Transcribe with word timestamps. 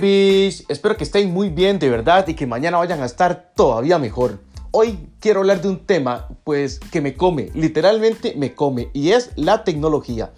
qué. 0.00 0.46
Espero 0.68 0.96
que 0.96 1.04
estén 1.04 1.32
muy 1.32 1.50
bien 1.50 1.78
de 1.78 1.90
verdad 1.90 2.26
y 2.26 2.34
que 2.34 2.46
mañana 2.46 2.78
vayan 2.78 3.02
a 3.02 3.06
estar 3.06 3.52
todavía 3.54 3.98
mejor. 3.98 4.40
Hoy 4.70 5.10
quiero 5.20 5.40
hablar 5.40 5.60
de 5.60 5.68
un 5.68 5.80
tema, 5.80 6.28
pues, 6.44 6.80
que 6.80 7.02
me 7.02 7.14
come, 7.14 7.50
literalmente 7.54 8.34
me 8.36 8.54
come, 8.54 8.88
y 8.94 9.10
es 9.10 9.32
la 9.36 9.64
tecnología. 9.64 10.32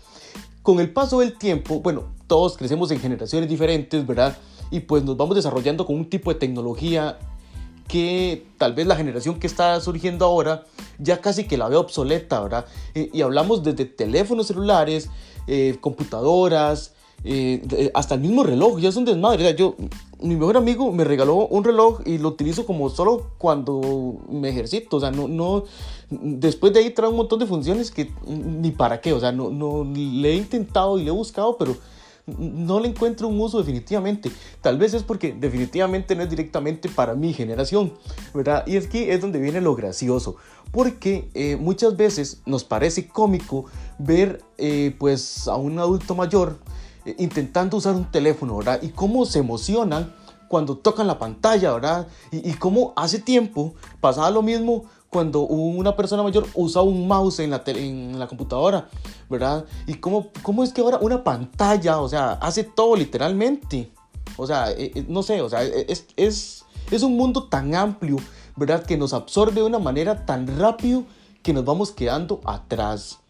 Con 0.63 0.81
el 0.81 0.93
paso 0.93 1.21
del 1.21 1.39
tiempo, 1.39 1.81
bueno, 1.81 2.15
todos 2.27 2.57
crecemos 2.57 2.91
en 2.91 2.99
generaciones 2.99 3.49
diferentes, 3.49 4.05
¿verdad? 4.05 4.37
Y 4.71 4.81
pues 4.81 5.05
nos 5.05 5.17
vamos 5.17 5.37
desarrollando 5.37 5.87
con 5.87 5.97
un 5.97 6.11
tipo 6.11 6.33
de 6.33 6.41
tecnología 6.41 7.19
que 7.87 8.47
tal 8.59 8.73
vez 8.73 8.87
la 8.87 8.97
generación 8.97 9.39
que 9.39 9.47
está 9.47 9.79
surgiendo 9.81 10.25
ahora 10.25 10.65
ya 10.99 11.21
casi 11.21 11.45
que 11.45 11.59
la 11.59 11.69
ve 11.69 11.77
obsoleta, 11.77 12.41
¿verdad? 12.41 12.67
y 12.95 13.21
hablamos 13.21 13.63
desde 13.63 13.85
teléfonos 13.85 14.47
celulares, 14.47 15.11
eh, 15.47 15.77
computadoras, 15.81 16.95
eh, 17.23 17.91
hasta 17.95 18.17
el 18.17 18.21
mismo 18.21 18.43
reloj, 18.43 18.81
ya 18.81 18.89
es 18.89 18.97
un 18.97 19.05
desmadre. 19.05 19.55
yo, 19.55 19.77
mi 20.21 20.37
mejor 20.37 20.57
amigo 20.57 20.91
me 20.93 21.05
regaló 21.05 21.47
un 21.47 21.65
reloj 21.65 22.01
y 22.05 22.19
lo 22.19 22.29
utilizo 22.29 22.67
como 22.67 22.91
solo 22.91 23.31
cuando 23.39 24.21
me 24.29 24.49
ejercito. 24.49 24.97
O 24.97 25.01
sea, 25.01 25.11
no, 25.11 25.29
no, 25.29 25.65
después 26.11 26.73
de 26.73 26.81
ahí 26.81 26.91
trae 26.91 27.09
un 27.09 27.17
montón 27.17 27.39
de 27.39 27.47
funciones 27.47 27.91
que 27.91 28.11
ni 28.27 28.71
para 28.71 29.01
qué. 29.01 29.13
O 29.13 29.21
sea, 29.21 29.33
no, 29.33 29.51
no 29.51 29.85
le 29.85 30.33
he 30.33 30.37
intentado 30.37 30.99
y 30.99 31.05
le 31.05 31.09
he 31.09 31.13
buscado, 31.13 31.57
pero 31.57 31.77
no 32.27 32.81
le 32.81 32.89
encuentro 32.89 33.29
un 33.29 33.41
uso 33.41 33.59
definitivamente. 33.59 34.31
Tal 34.61 34.79
vez 34.79 34.95
es 34.95 35.03
porque 35.03 35.33
definitivamente 35.33 36.15
no 36.17 36.23
es 36.23 36.31
directamente 36.31 36.89
para 36.89 37.15
mi 37.15 37.33
generación, 37.33 37.93
¿verdad? 38.33 38.67
Y 38.67 38.77
es 38.77 38.89
que 38.89 39.13
es 39.13 39.21
donde 39.21 39.39
viene 39.39 39.61
lo 39.61 39.75
gracioso, 39.75 40.37
porque 40.71 41.29
eh, 41.35 41.57
muchas 41.57 41.97
veces 41.97 42.41
nos 42.47 42.65
parece 42.65 43.09
cómico 43.09 43.67
ver 43.99 44.43
eh, 44.59 44.95
pues 44.99 45.49
a 45.49 45.57
un 45.57 45.79
adulto 45.79 46.15
mayor 46.15 46.59
intentando 47.19 47.77
usar 47.77 47.95
un 47.95 48.11
teléfono, 48.11 48.57
¿verdad? 48.57 48.81
Y 48.83 48.89
cómo 48.89 49.25
se 49.25 49.39
emocionan 49.39 50.13
cuando 50.49 50.77
tocan 50.77 51.07
la 51.07 51.19
pantalla, 51.19 51.73
¿verdad? 51.73 52.07
Y, 52.31 52.53
cómo 52.55 52.93
hace 52.97 53.19
tiempo 53.19 53.75
pasaba 54.01 54.31
lo 54.31 54.43
mismo 54.43 54.85
cuando 55.11 55.43
una 55.43 55.97
persona 55.97 56.23
mayor 56.23 56.47
usa 56.55 56.83
un 56.83 57.07
mouse 57.07 57.41
en 57.41 57.51
la, 57.51 57.63
en 57.67 58.19
la 58.19 58.27
computadora, 58.27 58.89
¿verdad? 59.31 59.65
Y 59.87 59.95
cómo, 59.95 60.29
cómo 60.43 60.65
es 60.65 60.73
que 60.73 60.81
ahora 60.81 60.99
una 61.01 61.23
pantalla, 61.23 62.01
o 62.01 62.09
sea, 62.09 62.33
hace 62.33 62.65
todo 62.65 62.97
literalmente. 62.97 63.91
O 64.37 64.47
sea, 64.47 64.71
eh, 64.73 64.91
eh, 64.95 65.05
no 65.09 65.23
sé, 65.23 65.41
o 65.41 65.49
sea, 65.49 65.63
es, 65.63 66.07
es, 66.17 66.65
es 66.91 67.03
un 67.03 67.17
mundo 67.17 67.49
tan 67.49 67.75
amplio, 67.75 68.17
¿verdad? 68.57 68.85
Que 68.85 68.97
nos 68.97 69.13
absorbe 69.13 69.61
de 69.61 69.67
una 69.67 69.79
manera 69.79 70.27
tan 70.27 70.59
rápido 70.59 71.05
que 71.43 71.53
nos 71.53 71.65
vamos 71.65 71.93
quedando 71.93 72.41
atrás 72.45 73.21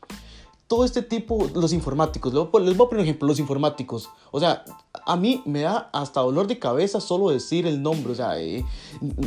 todo 0.66 0.84
este 0.84 1.02
tipo, 1.02 1.46
los 1.54 1.72
informáticos, 1.72 2.32
les 2.32 2.42
voy 2.76 2.86
a 2.86 2.88
poner 2.88 2.94
un 2.94 3.00
ejemplo, 3.00 3.28
los 3.28 3.38
informáticos, 3.38 4.08
o 4.30 4.40
sea, 4.40 4.64
a 5.06 5.16
mí 5.16 5.42
me 5.44 5.60
da 5.60 5.90
hasta 5.92 6.20
dolor 6.20 6.46
de 6.46 6.58
cabeza 6.58 7.00
solo 7.00 7.30
decir 7.30 7.66
el 7.66 7.82
nombre, 7.82 8.12
o 8.12 8.14
sea, 8.14 8.40
eh, 8.40 8.64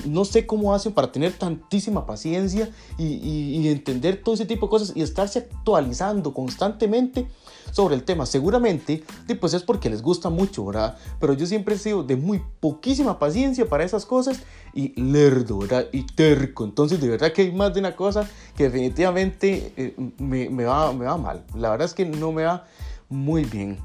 no 0.06 0.26
sé 0.26 0.48
cómo 0.48 0.74
hacen 0.74 0.94
para 0.94 1.12
tener 1.12 1.34
tantísima 1.34 2.06
paciencia 2.06 2.72
y, 2.98 3.68
entender 3.68 4.22
todo 4.24 4.34
ese 4.36 4.46
tipo 4.46 4.68
de 4.68 4.70
cosas 4.70 4.94
y 4.96 5.02
estarse 5.02 5.40
actualizando 5.40 6.34
constantemente 6.34 7.28
sobre 7.72 7.96
el 7.96 8.04
tema. 8.04 8.26
Seguramente, 8.26 9.04
pues 9.40 9.54
es 9.54 9.64
porque 9.64 9.90
les 9.90 10.02
gusta 10.02 10.30
mucho, 10.30 10.66
¿verdad? 10.66 10.98
Pero 11.20 11.34
yo 11.34 11.46
siempre 11.46 11.76
he 11.76 11.78
sido 11.78 12.04
de 12.04 12.16
muy 12.16 12.42
poquísima 12.60 13.20
paciencia 13.20 13.68
para 13.68 13.84
esas 13.84 14.06
cosas 14.06 14.42
y 14.74 15.00
lerdo. 15.00 15.60
Y 15.92 16.04
terco. 16.04 16.66
Entonces, 16.66 17.02
de 17.02 17.10
verdad 17.10 17.32
que 17.34 17.44
hay 17.44 17.52
más 17.52 17.74
de 17.74 17.80
una 17.80 17.96
cosa 17.96 18.28
que 18.56 18.66
definitivamente 18.66 19.74
eh, 19.78 19.96
me, 20.18 20.50
me, 20.50 20.66
va, 20.66 20.92
me 20.94 21.06
va 21.06 21.18
mal. 21.18 21.44
La 21.56 21.70
verdad 21.70 21.86
es 21.86 21.94
que 21.94 22.06
no 22.06 22.32
me 22.32 22.44
va 22.44 22.66
muy 23.10 23.44
bien 23.46 23.78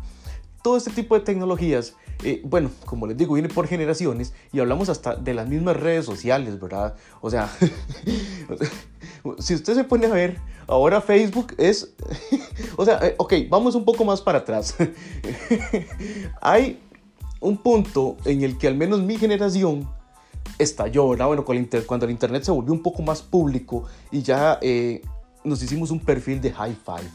todo 0.62 0.76
este 0.76 0.90
tipo 0.90 1.18
de 1.18 1.24
tecnologías, 1.24 1.94
eh, 2.22 2.40
bueno, 2.44 2.70
como 2.86 3.06
les 3.06 3.16
digo, 3.16 3.34
viene 3.34 3.48
por 3.48 3.66
generaciones 3.66 4.32
y 4.52 4.60
hablamos 4.60 4.88
hasta 4.88 5.16
de 5.16 5.34
las 5.34 5.48
mismas 5.48 5.76
redes 5.76 6.04
sociales, 6.06 6.60
¿verdad? 6.60 6.94
O 7.20 7.30
sea, 7.30 7.50
si 9.38 9.54
usted 9.54 9.74
se 9.74 9.84
pone 9.84 10.06
a 10.06 10.10
ver, 10.10 10.38
ahora 10.66 11.00
Facebook 11.00 11.54
es, 11.58 11.92
o 12.76 12.84
sea, 12.84 12.98
eh, 13.02 13.14
ok, 13.18 13.34
vamos 13.48 13.74
un 13.74 13.84
poco 13.84 14.04
más 14.04 14.20
para 14.20 14.38
atrás. 14.38 14.76
Hay 16.40 16.80
un 17.40 17.56
punto 17.56 18.16
en 18.24 18.42
el 18.42 18.58
que 18.58 18.68
al 18.68 18.76
menos 18.76 19.02
mi 19.02 19.16
generación 19.16 19.88
estalló, 20.58 21.08
¿verdad? 21.10 21.26
Bueno, 21.26 21.44
cuando 21.44 22.06
el 22.06 22.12
Internet 22.12 22.44
se 22.44 22.50
volvió 22.50 22.72
un 22.72 22.82
poco 22.82 23.02
más 23.02 23.22
público 23.22 23.84
y 24.10 24.22
ya 24.22 24.58
eh, 24.62 25.02
nos 25.44 25.62
hicimos 25.62 25.90
un 25.90 26.00
perfil 26.00 26.40
de 26.40 26.52
high 26.52 26.76
five. 26.84 27.10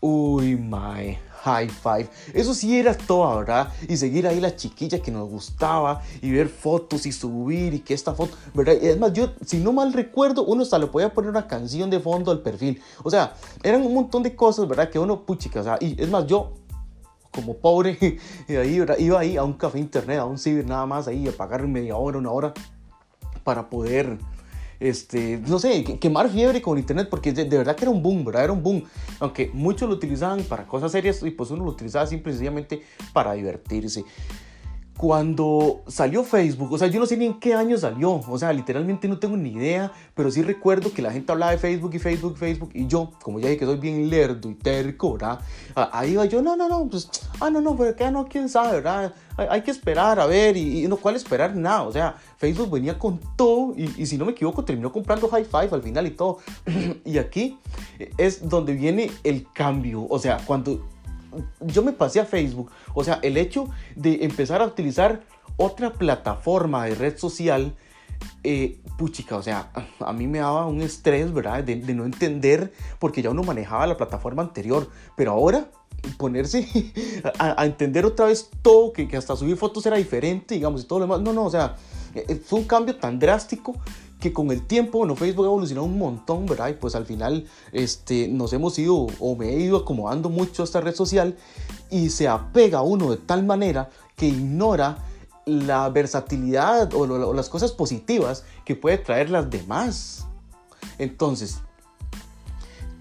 Uy, 0.00 0.56
my 0.56 1.16
high 1.42 1.68
five. 1.68 2.08
Eso 2.32 2.54
sí 2.54 2.78
era 2.78 2.94
todo, 2.94 3.38
¿verdad? 3.38 3.68
Y 3.88 3.96
seguir 3.96 4.26
ahí 4.26 4.40
la 4.40 4.54
chiquilla 4.54 5.00
que 5.00 5.10
nos 5.10 5.28
gustaba 5.28 6.02
y 6.20 6.30
ver 6.30 6.48
fotos 6.48 7.06
y 7.06 7.12
subir 7.12 7.74
y 7.74 7.80
que 7.80 7.94
esta 7.94 8.14
foto, 8.14 8.36
¿verdad? 8.54 8.74
Y 8.80 8.86
es 8.86 8.98
más, 8.98 9.12
yo, 9.12 9.30
si 9.44 9.58
no 9.58 9.72
mal 9.72 9.92
recuerdo, 9.92 10.44
uno 10.44 10.62
hasta 10.62 10.78
le 10.78 10.86
podía 10.86 11.12
poner 11.12 11.30
una 11.30 11.46
canción 11.46 11.90
de 11.90 12.00
fondo 12.00 12.30
al 12.30 12.40
perfil. 12.40 12.80
O 13.02 13.10
sea, 13.10 13.34
eran 13.62 13.84
un 13.84 13.94
montón 13.94 14.22
de 14.22 14.36
cosas, 14.36 14.68
¿verdad? 14.68 14.88
Que 14.88 14.98
uno, 14.98 15.24
puchica, 15.24 15.60
o 15.60 15.64
sea, 15.64 15.78
y 15.80 16.00
es 16.00 16.10
más, 16.10 16.26
yo 16.26 16.52
como 17.32 17.56
pobre, 17.56 17.98
ahí, 18.48 18.84
iba 18.98 19.18
ahí 19.18 19.36
a 19.36 19.42
un 19.42 19.54
café 19.54 19.78
internet, 19.78 20.18
a 20.18 20.24
un 20.24 20.38
ciber 20.38 20.66
nada 20.66 20.86
más, 20.86 21.08
ahí 21.08 21.26
a 21.26 21.32
pagar 21.32 21.66
media 21.66 21.96
hora, 21.96 22.18
una 22.18 22.30
hora, 22.30 22.54
para 23.42 23.68
poder 23.68 24.18
este, 24.82 25.40
no 25.46 25.58
sé, 25.58 25.84
quemar 25.84 26.28
fiebre 26.28 26.60
con 26.60 26.78
internet, 26.78 27.08
porque 27.08 27.32
de, 27.32 27.44
verdad 27.44 27.76
que 27.76 27.84
era 27.84 27.90
un 27.90 28.02
boom, 28.02 28.24
¿verdad? 28.24 28.44
Era 28.44 28.52
un 28.52 28.62
boom. 28.62 28.84
Aunque 29.20 29.50
muchos 29.52 29.88
lo 29.88 29.94
utilizaban 29.94 30.42
para 30.42 30.66
cosas 30.66 30.92
serias 30.92 31.22
y 31.22 31.30
pues 31.30 31.50
uno 31.50 31.64
lo 31.64 31.70
utilizaba 31.70 32.06
simple 32.06 32.32
y 32.32 32.34
sencillamente 32.34 32.82
para 33.12 33.32
divertirse 33.34 34.04
cuando 34.96 35.82
salió 35.86 36.22
Facebook, 36.22 36.72
o 36.72 36.78
sea, 36.78 36.88
yo 36.88 37.00
no 37.00 37.06
sé 37.06 37.16
ni 37.16 37.26
en 37.26 37.40
qué 37.40 37.54
año 37.54 37.76
salió, 37.78 38.20
o 38.26 38.38
sea, 38.38 38.52
literalmente 38.52 39.08
no 39.08 39.18
tengo 39.18 39.36
ni 39.36 39.50
idea, 39.50 39.90
pero 40.14 40.30
sí 40.30 40.42
recuerdo 40.42 40.92
que 40.92 41.02
la 41.02 41.10
gente 41.10 41.32
hablaba 41.32 41.52
de 41.52 41.58
Facebook 41.58 41.94
y 41.94 41.98
Facebook, 41.98 42.36
Facebook, 42.36 42.70
y 42.74 42.86
yo, 42.86 43.10
como 43.22 43.40
ya 43.40 43.48
dije 43.48 43.60
que 43.60 43.66
soy 43.66 43.78
bien 43.78 44.08
lerdo 44.10 44.50
y 44.50 44.54
terco, 44.54 45.14
¿verdad? 45.14 45.40
Ahí 45.74 46.12
iba 46.12 46.24
yo, 46.26 46.42
no, 46.42 46.56
no, 46.56 46.68
no, 46.68 46.86
pues, 46.88 47.08
ah, 47.40 47.50
no, 47.50 47.60
no, 47.60 47.76
pero 47.76 47.96
qué 47.96 48.10
no, 48.10 48.26
quién 48.26 48.48
sabe, 48.48 48.74
¿verdad? 48.80 49.14
Hay, 49.36 49.62
que 49.62 49.70
esperar, 49.70 50.20
a 50.20 50.26
ver, 50.26 50.56
y, 50.56 50.86
no, 50.86 50.96
¿cuál 50.98 51.16
esperar? 51.16 51.56
Nada, 51.56 51.82
o 51.84 51.92
sea, 51.92 52.16
Facebook 52.36 52.70
venía 52.70 52.98
con 52.98 53.18
todo, 53.36 53.74
y, 53.76 54.02
y 54.02 54.06
si 54.06 54.18
no 54.18 54.26
me 54.26 54.32
equivoco, 54.32 54.64
terminó 54.64 54.92
comprando 54.92 55.28
High 55.28 55.46
Five 55.46 55.70
al 55.72 55.82
final 55.82 56.06
y 56.06 56.10
todo, 56.10 56.38
y 57.04 57.18
aquí 57.18 57.58
es 58.18 58.46
donde 58.48 58.74
viene 58.74 59.10
el 59.24 59.46
cambio, 59.52 60.06
o 60.08 60.18
sea, 60.18 60.38
cuando 60.44 60.91
yo 61.60 61.82
me 61.82 61.92
pasé 61.92 62.20
a 62.20 62.24
Facebook. 62.24 62.70
O 62.94 63.04
sea, 63.04 63.18
el 63.22 63.36
hecho 63.36 63.68
de 63.96 64.24
empezar 64.24 64.62
a 64.62 64.66
utilizar 64.66 65.22
otra 65.56 65.92
plataforma 65.92 66.84
de 66.86 66.94
red 66.94 67.16
social, 67.16 67.74
eh, 68.44 68.78
puchica, 68.98 69.36
o 69.36 69.42
sea, 69.42 69.70
a 70.00 70.12
mí 70.12 70.26
me 70.26 70.38
daba 70.38 70.66
un 70.66 70.80
estrés, 70.80 71.32
¿verdad? 71.32 71.64
De, 71.64 71.76
no 71.76 72.04
entender, 72.04 72.72
porque 72.98 73.22
ya 73.22 73.30
uno 73.30 73.42
manejaba 73.42 73.86
la 73.86 73.96
plataforma 73.96 74.42
anterior, 74.42 74.88
pero 75.16 75.32
ahora 75.32 75.70
ponerse 76.18 76.68
a, 77.38 77.64
entender 77.64 78.04
otra 78.04 78.26
vez 78.26 78.50
todo, 78.62 78.92
que, 78.92 79.08
que, 79.08 79.16
hasta 79.16 79.36
subir 79.36 79.56
fotos 79.56 79.86
era 79.86 79.96
diferente, 79.96 80.54
digamos, 80.54 80.82
y 80.82 80.86
todo 80.86 81.00
lo 81.00 81.04
demás. 81.06 81.20
No, 81.20 81.32
no, 81.32 81.44
o 81.44 81.50
sea, 81.50 81.76
eh, 82.14 82.40
fue 82.44 82.60
un 82.60 82.66
cambio 82.66 82.96
tan 82.96 83.18
drástico 83.18 83.74
que 84.22 84.32
con 84.32 84.52
el 84.52 84.64
tiempo, 84.64 84.98
bueno, 84.98 85.16
Facebook 85.16 85.46
ha 85.46 85.48
evolucionado 85.48 85.84
un 85.84 85.98
montón, 85.98 86.46
¿verdad? 86.46 86.68
Y 86.68 86.74
pues 86.74 86.94
al 86.94 87.04
final 87.04 87.44
este, 87.72 88.28
nos 88.28 88.52
hemos 88.52 88.78
ido, 88.78 89.08
o 89.18 89.34
me 89.34 89.48
he 89.48 89.60
ido 89.60 89.78
acomodando 89.78 90.30
mucho 90.30 90.62
a 90.62 90.64
esta 90.64 90.80
red 90.80 90.94
social 90.94 91.36
y 91.90 92.08
se 92.08 92.28
apega 92.28 92.78
a 92.78 92.82
uno 92.82 93.10
de 93.10 93.16
tal 93.16 93.44
manera 93.44 93.90
que 94.14 94.28
ignora 94.28 94.98
la 95.44 95.88
versatilidad 95.88 96.94
o, 96.94 97.34
las 97.34 97.48
cosas 97.48 97.72
positivas 97.72 98.44
que 98.64 98.76
puede 98.76 98.98
traer 98.98 99.28
las 99.28 99.50
demás. 99.50 100.24
Entonces, 100.98 101.58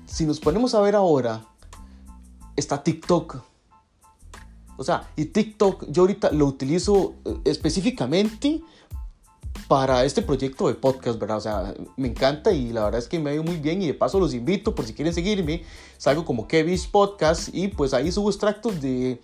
si 0.07 0.25
nos 0.25 0.39
ponemos 0.39 0.73
a 0.73 0.81
ver 0.81 0.95
ahora, 0.95 1.45
está 2.55 2.81
TikTok. 2.81 3.43
O 4.75 4.83
sea, 4.83 5.07
y 5.15 5.25
TikTok 5.25 5.85
yo 5.89 6.01
ahorita 6.01 6.31
lo 6.31 6.47
utilizo 6.47 7.13
eh, 7.25 7.41
específicamente 7.45 8.63
para 9.67 10.03
este 10.03 10.21
proyecto 10.21 10.67
de 10.67 10.73
podcast, 10.73 11.19
¿verdad? 11.19 11.37
O 11.37 11.41
sea, 11.41 11.73
me 11.95 12.09
encanta 12.09 12.51
y 12.51 12.73
la 12.73 12.83
verdad 12.83 12.99
es 12.99 13.07
que 13.07 13.19
me 13.19 13.29
ha 13.29 13.33
ido 13.33 13.43
muy 13.43 13.57
bien 13.57 13.81
y 13.81 13.87
de 13.87 13.93
paso 13.93 14.19
los 14.19 14.33
invito 14.33 14.75
por 14.75 14.85
si 14.85 14.93
quieren 14.93 15.13
seguirme. 15.13 15.63
Salgo 15.97 16.25
como 16.25 16.47
Kevin's 16.47 16.87
Podcast 16.87 17.49
y 17.53 17.69
pues 17.69 17.93
ahí 17.93 18.11
subo 18.11 18.29
extractos 18.29 18.81
de, 18.81 19.21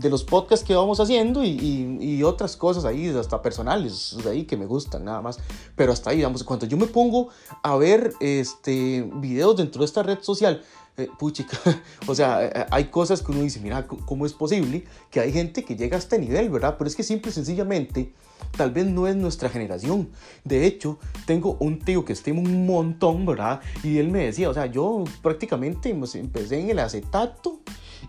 de 0.00 0.08
los 0.08 0.24
podcasts 0.24 0.66
que 0.66 0.74
vamos 0.74 0.98
haciendo 1.00 1.44
y, 1.44 2.22
otras 2.22 2.56
cosas 2.56 2.84
ahí, 2.84 3.08
hasta 3.08 3.42
personales, 3.42 4.16
de 4.22 4.30
ahí 4.30 4.44
que 4.44 4.56
me 4.56 4.66
gustan 4.66 5.04
nada 5.04 5.20
más. 5.20 5.38
Pero 5.76 5.92
hasta 5.92 6.10
ahí, 6.10 6.16
digamos, 6.16 6.44
cuando 6.44 6.66
yo 6.66 6.76
me 6.76 6.86
pongo 6.86 7.28
a 7.62 7.76
ver 7.76 8.12
este, 8.20 9.08
videos 9.16 9.56
dentro 9.56 9.80
de 9.80 9.86
esta 9.86 10.02
red 10.02 10.18
social, 10.22 10.62
eh, 10.96 11.08
puchica, 11.18 11.58
o 12.06 12.14
sea, 12.14 12.44
eh, 12.44 12.66
hay 12.70 12.84
cosas 12.86 13.22
que 13.22 13.32
uno 13.32 13.42
dice, 13.42 13.60
mira, 13.60 13.86
¿cómo 13.86 14.26
es 14.26 14.32
posible 14.32 14.84
que 15.10 15.20
hay 15.20 15.32
gente 15.32 15.64
que 15.64 15.76
llega 15.76 15.96
a 15.96 15.98
este 15.98 16.18
nivel, 16.18 16.50
verdad? 16.50 16.76
Pero 16.76 16.88
es 16.88 16.96
que 16.96 17.02
simple 17.02 17.30
y 17.30 17.34
sencillamente 17.34 18.12
tal 18.56 18.70
vez 18.70 18.86
no 18.86 19.06
es 19.06 19.16
nuestra 19.16 19.48
generación. 19.48 20.08
De 20.44 20.66
hecho, 20.66 20.98
tengo 21.26 21.56
un 21.60 21.78
tío 21.78 22.04
que 22.04 22.12
estimo 22.12 22.40
un 22.40 22.66
montón, 22.66 23.24
¿verdad? 23.26 23.60
Y 23.82 23.98
él 23.98 24.08
me 24.08 24.24
decía, 24.24 24.50
o 24.50 24.54
sea, 24.54 24.66
yo 24.66 25.04
prácticamente 25.22 25.90
empecé 25.90 26.60
en 26.60 26.70
el 26.70 26.78
acetato 26.78 27.59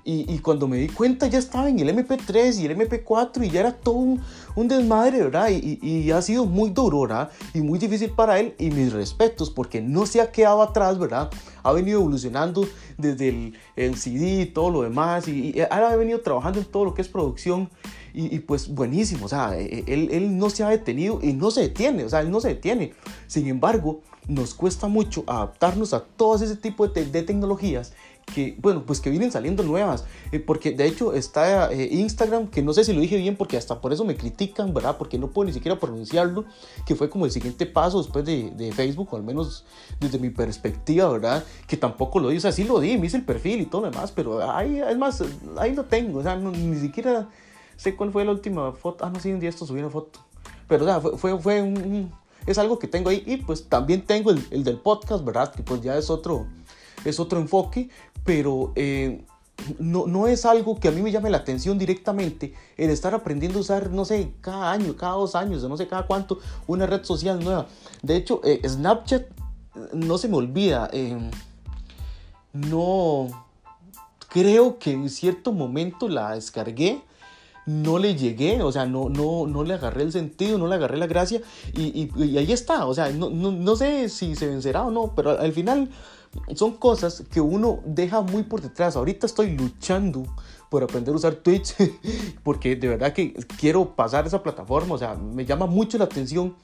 Y, 0.04 0.40
cuando 0.40 0.68
me 0.68 0.78
di 0.78 0.88
cuenta 0.88 1.28
ya 1.28 1.38
estaba 1.38 1.70
en 1.70 1.80
el 1.80 1.96
MP3 1.96 2.60
y 2.60 2.66
el 2.66 2.76
MP4 2.76 3.46
y 3.46 3.52
ya 3.52 3.60
era 3.60 3.72
todo 3.72 3.96
un, 3.96 4.22
un 4.56 4.68
desmadre, 4.68 5.20
¿verdad? 5.20 5.50
Y, 5.50 5.78
y, 5.80 6.10
ha 6.10 6.22
sido 6.24 6.46
muy 6.46 6.72
duro, 6.72 7.02
¿verdad? 7.02 7.30
Y 7.54 7.62
muy 7.62 7.78
difícil 7.78 8.10
para 8.10 8.40
él 8.40 8.56
y 8.58 8.72
mis 8.72 8.92
respetos 8.92 9.52
porque 9.52 9.80
no 9.80 10.08
se 10.08 10.20
ha 10.20 10.32
quedado 10.32 10.64
atrás, 10.64 10.98
¿verdad? 10.98 11.30
Ha 11.62 11.72
venido 11.72 12.00
evolucionando 12.00 12.68
desde 12.98 13.30
el, 13.30 13.54
el 13.76 13.96
CD 13.96 14.42
y 14.42 14.46
todo 14.48 14.72
lo 14.72 14.82
demás 14.82 15.28
y, 15.28 15.54
y 15.56 15.62
ahora 15.62 15.92
ha 15.92 15.96
venido 15.96 16.20
trabajando 16.22 16.60
en 16.60 16.66
todo 16.66 16.86
lo 16.86 16.96
que 16.96 17.04
es 17.04 17.08
producción 17.08 17.70
y, 18.14 18.40
pues 18.40 18.68
buenísimo, 18.68 19.26
o 19.26 19.30
sea, 19.30 19.58
e, 19.58 19.64
e, 19.64 19.84
él, 19.88 20.10
él, 20.12 20.38
no 20.38 20.50
se 20.50 20.64
ha 20.64 20.70
detenido 20.70 21.20
y 21.22 21.34
no 21.34 21.50
se 21.50 21.62
detiene, 21.62 22.04
o 22.04 22.10
sea, 22.10 22.20
él 22.20 22.30
no 22.30 22.42
se 22.42 22.50
detiene. 22.50 22.94
Sin 23.28 23.48
embargo, 23.48 24.02
nos 24.28 24.54
cuesta 24.54 24.88
mucho 24.88 25.24
adaptarnos 25.28 25.94
a 25.94 26.04
todo 26.04 26.36
ese 26.36 26.56
tipo 26.58 26.88
de, 26.88 27.06
de 27.06 27.24
tecnologías 27.24 27.94
que, 28.34 28.58
bueno, 28.60 28.84
pues 28.86 29.00
que 29.00 29.10
vienen 29.10 29.32
saliendo 29.32 29.64
nuevas, 29.64 30.06
eh, 30.32 30.40
porque 30.40 30.72
de 30.72 30.88
hecho 30.88 31.14
está 31.14 31.72
eh, 31.72 31.90
Instagram, 31.92 32.48
que 32.48 32.62
no 32.62 32.74
sé 32.74 32.84
si 32.84 32.94
lo 32.94 33.02
dije 33.02 33.18
bien, 33.18 33.36
porque 33.36 33.58
hasta 33.58 33.80
por 33.82 33.94
eso 33.94 34.06
me 34.06 34.16
critican, 34.16 34.74
¿verdad? 34.74 34.98
Porque 34.98 35.20
no 35.20 35.28
puedo 35.28 35.48
ni 35.48 35.54
siquiera 35.54 35.80
pronunciarlo, 35.80 36.46
que 36.86 36.96
fue 36.96 37.10
como 37.10 37.26
el 37.26 37.32
siguiente 37.32 37.66
paso 37.66 38.02
después 38.02 38.26
de, 38.26 38.52
de 38.52 38.72
Facebook, 38.72 39.10
o 39.12 39.18
al 39.18 39.24
menos 39.24 39.66
desde 40.00 40.18
mi 40.20 40.30
perspectiva, 40.30 41.10
¿verdad? 41.10 41.44
Que 41.68 41.78
tampoco 41.78 42.20
lo 42.20 42.30
di, 42.30 42.38
o 42.38 42.42
sea, 42.42 42.52
sí 42.52 42.64
lo 42.64 42.80
di, 42.80 42.98
me 42.98 43.08
hice 43.08 43.18
el 43.18 43.26
perfil 43.26 43.62
y 43.62 43.66
todo 43.66 43.82
lo 43.82 43.92
demás, 43.92 44.12
pero 44.12 44.52
ahí, 44.52 44.80
es 44.80 44.98
más, 44.98 45.24
ahí 45.58 45.76
lo 45.76 45.86
tengo, 45.86 46.20
o 46.20 46.24
sea, 46.24 46.36
ni 46.36 46.80
siquiera 46.80 47.30
sé 47.82 47.96
cuál 47.96 48.12
fue 48.12 48.24
la 48.24 48.32
última 48.32 48.72
foto. 48.74 49.04
Ah, 49.04 49.10
no, 49.10 49.20
sí, 49.20 49.32
un 49.32 49.40
día 49.40 49.50
esto 49.50 49.66
subí 49.66 49.80
una 49.80 49.90
foto. 49.90 50.20
Pero, 50.68 50.84
o 50.84 50.88
sea, 50.88 51.02
fue, 51.02 51.18
fue, 51.18 51.40
fue 51.40 51.62
un, 51.64 52.12
es 52.46 52.58
algo 52.60 52.78
que 52.78 52.88
tengo 52.88 53.10
ahí. 53.10 53.24
Y 53.26 53.38
pues 53.38 53.68
también 53.68 54.06
tengo 54.06 54.30
el, 54.30 54.46
el, 54.52 54.64
del 54.64 54.78
podcast, 54.78 55.26
¿verdad? 55.26 55.52
Que 55.52 55.64
pues 55.64 55.82
ya 55.82 55.98
es 55.98 56.12
otro, 56.12 56.46
es 57.04 57.20
otro 57.20 57.40
enfoque. 57.40 57.90
Pero 58.24 58.74
eh, 58.76 59.24
no, 59.80 60.08
no 60.08 60.28
es 60.28 60.46
algo 60.46 60.80
que 60.80 60.88
a 60.88 60.92
mí 60.92 61.02
me 61.02 61.12
llame 61.12 61.30
la 61.30 61.38
atención 61.38 61.78
directamente 61.78 62.54
el 62.78 62.90
estar 62.90 63.14
aprendiendo 63.14 63.60
a 63.60 63.62
usar, 63.62 63.90
no 63.90 64.06
sé, 64.06 64.34
cada 64.42 64.72
año, 64.72 64.96
cada 64.96 65.14
dos 65.14 65.36
años, 65.36 65.64
no 65.64 65.78
sé 65.78 65.88
cada 65.88 66.06
cuánto, 66.06 66.40
una 66.68 66.86
red 66.86 67.04
social 67.04 67.44
nueva. 67.44 67.68
De 68.02 68.16
hecho, 68.16 68.42
eh, 68.44 68.62
Snapchat, 68.68 69.28
no 69.94 70.18
se 70.18 70.28
me 70.28 70.38
olvida, 70.38 70.90
eh, 70.92 71.18
no 72.54 73.28
creo 74.30 74.80
que 74.80 74.92
en 74.92 75.10
cierto 75.10 75.52
momento 75.52 76.08
la 76.08 76.36
descargué 76.36 77.02
no 77.66 78.00
le 78.00 78.16
llegué, 78.16 78.62
o 78.62 78.72
sea, 78.72 78.86
no, 78.86 79.10
no, 79.10 79.46
no 79.46 79.64
le 79.64 79.76
agarré 79.76 80.04
el 80.04 80.12
sentido, 80.12 80.58
no 80.58 80.68
le 80.68 80.76
agarré 80.76 80.98
la 80.98 81.08
gracia 81.08 81.42
y, 81.74 82.10
y, 82.16 82.38
ahí 82.38 82.52
está, 82.52 82.86
o 82.86 82.94
sea, 82.94 83.12
no, 83.12 83.30
no, 83.30 83.52
no, 83.52 83.76
sé 83.76 84.10
si 84.10 84.36
se 84.36 84.48
vencerá 84.48 84.84
o 84.84 84.92
no, 84.92 85.14
pero 85.16 85.40
al 85.40 85.54
final 85.54 85.90
son 86.56 86.74
cosas 86.74 87.24
que 87.32 87.42
uno 87.42 87.80
deja 87.86 88.22
muy 88.22 88.44
por 88.44 88.62
detrás. 88.62 88.96
Ahorita 88.96 89.26
estoy 89.26 89.56
luchando 89.56 90.24
por 90.70 90.84
aprender 90.84 91.14
a 91.14 91.18
usar 91.18 91.36
Twitch 91.36 91.76
porque 92.44 92.76
de 92.76 92.88
verdad 92.88 93.14
que 93.14 93.34
quiero 93.60 93.96
pasar 93.96 94.26
esa 94.26 94.42
plataforma, 94.42 94.96
o 94.96 94.98
sea, 94.98 95.16
me 95.16 95.46
llama 95.46 95.66
mucho 95.66 95.98
la 95.98 96.06
atención. 96.06 96.56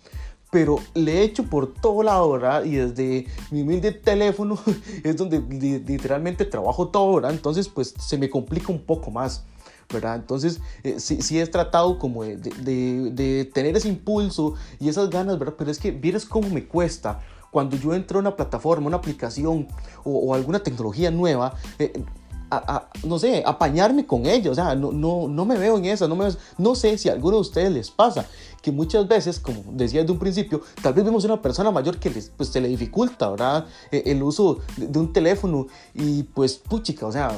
Pero 0.49 0.79
le 0.93 1.19
he 1.19 1.23
hecho 1.23 1.43
por 1.43 1.73
todo 1.73 2.03
lado, 2.03 2.31
¿verdad? 2.31 2.63
Y 2.63 2.75
desde 2.75 3.27
mi 3.51 3.63
humilde 3.63 3.91
teléfono 3.91 4.57
es 5.03 5.17
donde 5.17 5.41
literalmente 5.41 6.45
trabajo 6.45 6.87
todo, 6.87 7.15
¿verdad? 7.15 7.31
Entonces, 7.31 7.67
pues 7.67 7.93
se 7.99 8.17
me 8.17 8.29
complica 8.29 8.71
un 8.71 8.79
poco 8.79 9.11
más. 9.11 9.43
¿verdad? 9.91 10.15
Entonces, 10.15 10.59
eh, 10.83 10.99
sí, 10.99 11.21
sí, 11.21 11.39
he 11.39 11.47
tratado 11.47 11.97
como 11.97 12.23
de, 12.23 12.35
de, 12.35 13.11
de, 13.11 13.45
tener 13.45 13.77
ese 13.77 13.87
impulso 13.87 14.55
y 14.79 14.89
esas 14.89 15.09
ganas, 15.09 15.39
¿verdad? 15.39 15.55
Pero 15.57 15.71
es 15.71 15.79
que 15.79 15.91
vieras 15.91 16.25
cómo 16.25 16.49
me 16.49 16.65
cuesta 16.65 17.21
cuando 17.51 17.75
yo 17.77 17.93
entro 17.93 18.19
a 18.19 18.21
una 18.21 18.35
plataforma, 18.35 18.87
una 18.87 18.97
aplicación 18.97 19.67
o, 20.03 20.33
alguna 20.33 20.59
tecnología 20.59 21.11
nueva. 21.11 21.53
Eh, 21.79 22.03
a, 22.49 22.89
no 23.03 23.19
sé, 23.19 23.43
apañarme 23.45 24.05
con 24.05 24.25
ella, 24.25 24.51
o 24.51 24.55
sea, 24.55 24.73
no, 24.73 24.91
no, 24.91 25.27
no 25.27 25.45
me 25.45 25.57
veo 25.57 25.77
en 25.77 25.85
esa, 25.85 26.07
no, 26.07 26.15
me 26.15 26.29
no 26.57 26.75
sé 26.75 26.97
si 26.97 27.09
a 27.09 27.11
alguno 27.11 27.35
de 27.35 27.41
ustedes 27.41 27.71
les 27.71 27.91
pasa, 27.91 28.25
que 28.61 28.71
muchas 28.71 29.07
veces, 29.07 29.39
como 29.39 29.63
decía 29.73 30.01
desde 30.01 30.13
un 30.13 30.19
principio, 30.19 30.61
tal 30.81 30.93
vez 30.93 31.03
vemos 31.03 31.25
una 31.25 31.41
persona 31.41 31.71
mayor 31.71 31.99
que 31.99 32.09
les, 32.09 32.29
pues, 32.29 32.49
se 32.49 32.61
le 32.61 32.69
dificulta, 32.69 33.29
¿verdad? 33.29 33.65
E, 33.91 34.03
el 34.05 34.23
uso 34.23 34.59
de, 34.77 34.97
un 34.97 35.11
teléfono 35.11 35.67
y 35.93 36.23
pues, 36.23 36.55
puchica, 36.55 37.05
o 37.05 37.11
sea, 37.11 37.37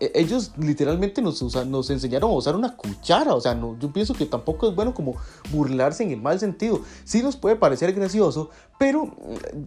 e, 0.00 0.12
ellos 0.14 0.52
literalmente 0.58 1.22
nos, 1.22 1.42
nos 1.66 1.90
enseñaron 1.90 2.30
a 2.30 2.34
usar 2.34 2.56
una 2.56 2.76
cuchara, 2.76 3.34
o 3.34 3.40
sea, 3.40 3.54
no, 3.54 3.78
yo 3.78 3.92
pienso 3.92 4.14
que 4.14 4.26
tampoco 4.26 4.68
es 4.68 4.74
bueno 4.74 4.94
como 4.94 5.16
burlarse 5.52 6.02
en 6.02 6.10
el 6.10 6.20
mal 6.20 6.40
sentido. 6.40 6.80
Sí 7.04 7.22
nos 7.22 7.36
puede 7.36 7.56
parecer 7.56 7.92
gracioso, 7.92 8.50
pero 8.80 9.10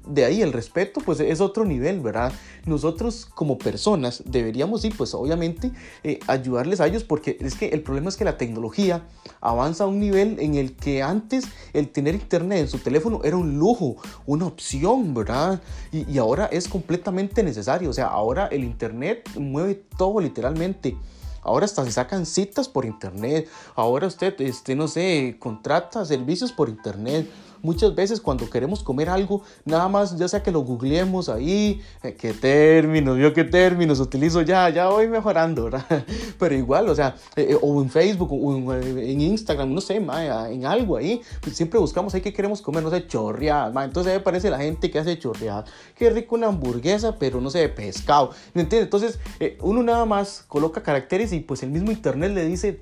de 0.08 0.26
ahí 0.26 0.42
el 0.42 0.52
respeto 0.52 1.00
pues 1.06 1.20
es 1.20 1.40
otro 1.40 1.66
nivel, 1.66 2.00
¿verdad? 2.00 2.34
Nosotros 2.66 3.28
como 3.28 3.60
personas 3.60 4.24
deberíamos, 4.26 4.82
sí, 4.82 4.90
pues 4.90 5.14
obviamente 5.14 5.72
eh, 6.04 6.20
ayudarles 6.26 6.82
a 6.82 6.88
ellos 6.88 7.04
porque 7.04 7.38
es 7.40 7.54
que 7.54 7.68
el 7.68 7.84
problema 7.84 8.10
es 8.10 8.18
que 8.18 8.26
la 8.26 8.40
tecnología 8.40 9.06
avanza 9.40 9.84
a 9.84 9.88
un 9.88 10.00
nivel 10.00 10.40
en 10.40 10.56
el 10.56 10.76
que 10.76 11.04
antes 11.04 11.46
el 11.74 11.90
tener 11.90 12.16
internet 12.16 12.62
en 12.62 12.68
su 12.68 12.80
teléfono 12.80 13.22
era 13.24 13.38
un 13.38 13.60
lujo, 13.60 13.98
una 14.26 14.48
opción, 14.48 15.14
¿verdad? 15.14 15.62
Y, 15.92 16.12
y 16.12 16.18
ahora 16.18 16.48
es 16.48 16.68
completamente 16.68 17.44
necesario, 17.44 17.92
o 17.92 17.94
sea, 17.94 18.08
ahora 18.08 18.48
el 18.48 18.64
internet 18.64 19.30
mueve 19.38 19.76
todo 19.96 20.22
literalmente. 20.22 20.98
Ahora 21.44 21.66
hasta 21.66 21.84
se 21.84 21.92
sacan 21.92 22.26
citas 22.26 22.70
por 22.70 22.86
internet. 22.86 23.50
Ahora 23.76 24.08
usted, 24.08 24.40
este, 24.40 24.76
no 24.76 24.88
sé, 24.88 25.36
contrata 25.40 26.06
servicios 26.06 26.52
por 26.52 26.70
internet 26.70 27.28
muchas 27.64 27.96
veces 27.96 28.22
cuando 28.22 28.48
queremos 28.50 28.84
comer 28.84 29.10
algo, 29.10 29.42
nada 29.66 29.88
más 29.88 30.16
ya 30.18 30.28
sea 30.28 30.44
que 30.44 30.52
lo 30.52 30.60
googleemos 30.60 31.30
ahí, 31.30 31.82
eh, 32.04 32.14
qué 32.14 32.34
términos, 32.34 33.18
yo 33.18 33.34
qué 33.34 33.46
términos 33.46 34.00
utilizo 34.00 34.42
ya, 34.42 34.70
ya 34.70 34.90
voy 34.90 35.08
mejorando, 35.08 35.64
¿verdad? 35.72 36.06
Pero 36.38 36.54
igual, 36.54 36.90
o 36.90 36.94
sea, 36.96 37.16
eh, 37.36 37.48
eh, 37.52 37.58
o 37.60 37.82
en 37.82 37.90
Facebook, 37.90 38.32
o 38.32 38.74
en, 38.74 39.22
Instagram, 39.22 39.74
no 39.74 39.82
sé, 39.82 39.96
en 39.96 40.66
algo 40.66 40.98
ahí, 40.98 41.22
pues 41.42 41.56
siempre 41.56 41.80
buscamos 41.80 42.14
ahí 42.14 42.22
que 42.22 42.34
queremos 42.34 42.62
comer, 42.62 42.84
no 42.84 42.92
sé, 42.92 43.08
chorreadas, 43.08 43.74
entonces 43.86 44.12
ahí 44.12 44.20
aparece 44.20 44.50
la 44.50 44.60
gente 44.60 44.92
que 44.92 45.00
hace 45.00 45.18
chorreadas, 45.18 45.70
qué 45.96 46.10
rico 46.10 46.36
una 46.36 46.48
hamburguesa, 46.48 47.18
pero 47.18 47.40
no 47.40 47.50
sé, 47.50 47.60
de 47.60 47.70
pescado, 47.70 48.32
¿me 48.54 48.62
entiendes? 48.62 48.88
Entonces, 48.88 49.20
uno 49.62 49.82
nada 49.84 50.06
más 50.06 50.44
coloca 50.50 50.84
caracteres 50.84 51.32
y 51.32 51.40
pues 51.40 51.64
el 51.64 51.70
mismo 51.70 51.92
internet 51.92 52.34
le 52.34 52.46
dice 52.46 52.82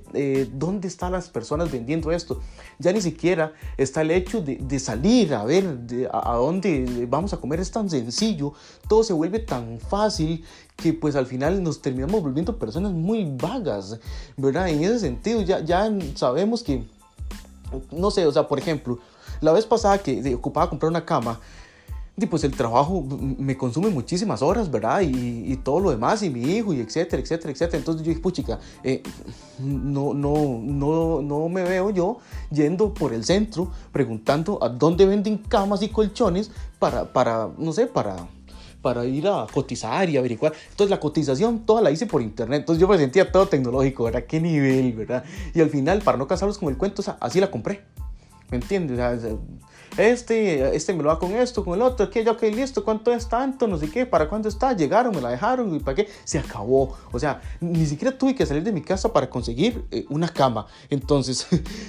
dónde 0.53 0.87
están 0.87 1.11
las 1.11 1.29
personas 1.29 1.71
vendiendo 1.71 2.11
esto. 2.11 2.41
Ya 2.79 2.91
ni 2.91 3.01
siquiera 3.01 3.53
está 3.77 4.01
el 4.01 4.09
hecho 4.09 4.41
de 4.41 4.70
de 4.71 4.79
salir 4.79 5.35
a 5.35 5.43
ver 5.43 5.77
a, 6.11 6.35
dónde 6.35 7.05
vamos 7.07 7.33
a 7.33 7.37
comer 7.37 7.59
es 7.59 7.69
tan 7.69 7.89
sencillo, 7.89 8.53
todo 8.87 9.03
se 9.03 9.13
vuelve 9.13 9.39
tan 9.39 9.79
fácil 9.79 10.43
que 10.77 10.93
pues 10.93 11.15
al 11.15 11.27
final 11.27 11.61
nos 11.61 11.81
terminamos 11.81 12.23
volviendo 12.23 12.57
personas 12.57 12.93
muy 12.93 13.35
vagas, 13.35 13.99
¿verdad? 14.37 14.69
En 14.69 14.83
ese 14.83 14.99
sentido 14.99 15.41
ya, 15.41 15.59
ya 15.59 15.91
sabemos 16.15 16.63
que, 16.63 16.85
no 17.91 18.09
sé, 18.09 18.25
o 18.25 18.31
sea, 18.31 18.47
por 18.47 18.57
ejemplo, 18.57 18.97
la 19.41 19.51
vez 19.51 19.65
pasada 19.65 19.97
que 19.97 20.33
ocupaba 20.33 20.69
comprar 20.69 20.89
una 20.89 21.05
cama, 21.05 21.39
pues 22.29 22.43
el 22.43 22.51
trabajo 22.51 23.03
me 23.19 23.57
consume 23.57 23.89
muchísimas 23.89 24.41
horas, 24.41 24.69
¿verdad? 24.69 25.01
Y, 25.01 25.51
y, 25.51 25.55
todo 25.57 25.79
lo 25.79 25.91
demás, 25.91 26.21
y 26.23 26.29
mi 26.29 26.41
hijo, 26.43 26.73
y 26.73 26.79
etcétera, 26.79 27.21
etcétera, 27.21 27.51
etcétera. 27.51 27.77
Entonces 27.77 28.03
yo 28.03 28.09
dije, 28.09 28.21
puchica, 28.21 28.59
eh, 28.83 29.01
no, 29.59 30.13
no, 30.13 30.59
no, 30.61 31.21
no 31.21 31.49
me 31.49 31.63
veo 31.63 31.89
yo 31.89 32.17
yendo 32.51 32.93
por 32.93 33.13
el 33.13 33.23
centro 33.23 33.71
preguntando 33.91 34.59
a 34.61 34.69
dónde 34.69 35.05
venden 35.05 35.37
camas 35.37 35.81
y 35.81 35.89
colchones 35.89 36.51
para, 36.79 37.11
para 37.11 37.49
no 37.57 37.73
sé, 37.73 37.87
para 37.87 38.27
para 38.81 39.05
ir 39.05 39.27
a 39.27 39.45
cotizar 39.51 40.09
y 40.09 40.17
averiguar. 40.17 40.53
Entonces 40.71 40.89
la 40.89 40.99
cotización 40.99 41.65
toda 41.65 41.81
la 41.81 41.91
hice 41.91 42.07
por 42.07 42.21
internet. 42.21 42.61
Entonces 42.61 42.81
yo 42.81 42.87
me 42.87 42.97
sentía 42.97 43.31
todo 43.31 43.47
tecnológico, 43.47 44.05
¿verdad? 44.05 44.23
¿Qué 44.27 44.41
nivel, 44.41 44.93
verdad? 44.93 45.23
Y 45.53 45.61
al 45.61 45.69
final, 45.69 46.01
para 46.01 46.17
no 46.17 46.27
casarlos 46.27 46.57
con 46.57 46.69
el 46.69 46.77
cuento, 46.77 47.01
o 47.01 47.05
sea, 47.05 47.17
así 47.19 47.39
la 47.39 47.51
compré. 47.51 47.81
¿Me 48.49 48.57
entiendes? 48.57 48.99
O 48.99 49.19
sea, 49.19 49.37
este, 49.97 50.75
este 50.75 50.93
me 50.93 51.03
lo 51.03 51.09
va 51.09 51.19
con 51.19 51.31
esto, 51.35 51.65
con 51.65 51.75
el 51.75 51.81
otro, 51.81 52.09
que 52.09 52.23
yo, 52.23 52.31
ok, 52.31 52.43
listo, 52.43 52.83
¿cuánto 52.83 53.11
es 53.11 53.27
tanto? 53.27 53.67
No 53.67 53.77
sé 53.77 53.89
qué, 53.89 54.05
¿para 54.05 54.29
cuándo 54.29 54.47
está? 54.47 54.73
Llegaron, 54.73 55.13
me 55.13 55.21
la 55.21 55.29
dejaron, 55.29 55.75
¿y 55.75 55.79
para 55.79 55.95
qué? 55.95 56.09
Se 56.23 56.39
acabó. 56.39 56.95
O 57.11 57.19
sea, 57.19 57.41
ni 57.59 57.85
siquiera 57.85 58.17
tuve 58.17 58.33
que 58.33 58.45
salir 58.45 58.63
de 58.63 58.71
mi 58.71 58.81
casa 58.81 59.11
para 59.11 59.29
conseguir 59.29 59.85
eh, 59.91 60.05
una 60.09 60.29
cama. 60.29 60.67
Entonces, 60.89 61.47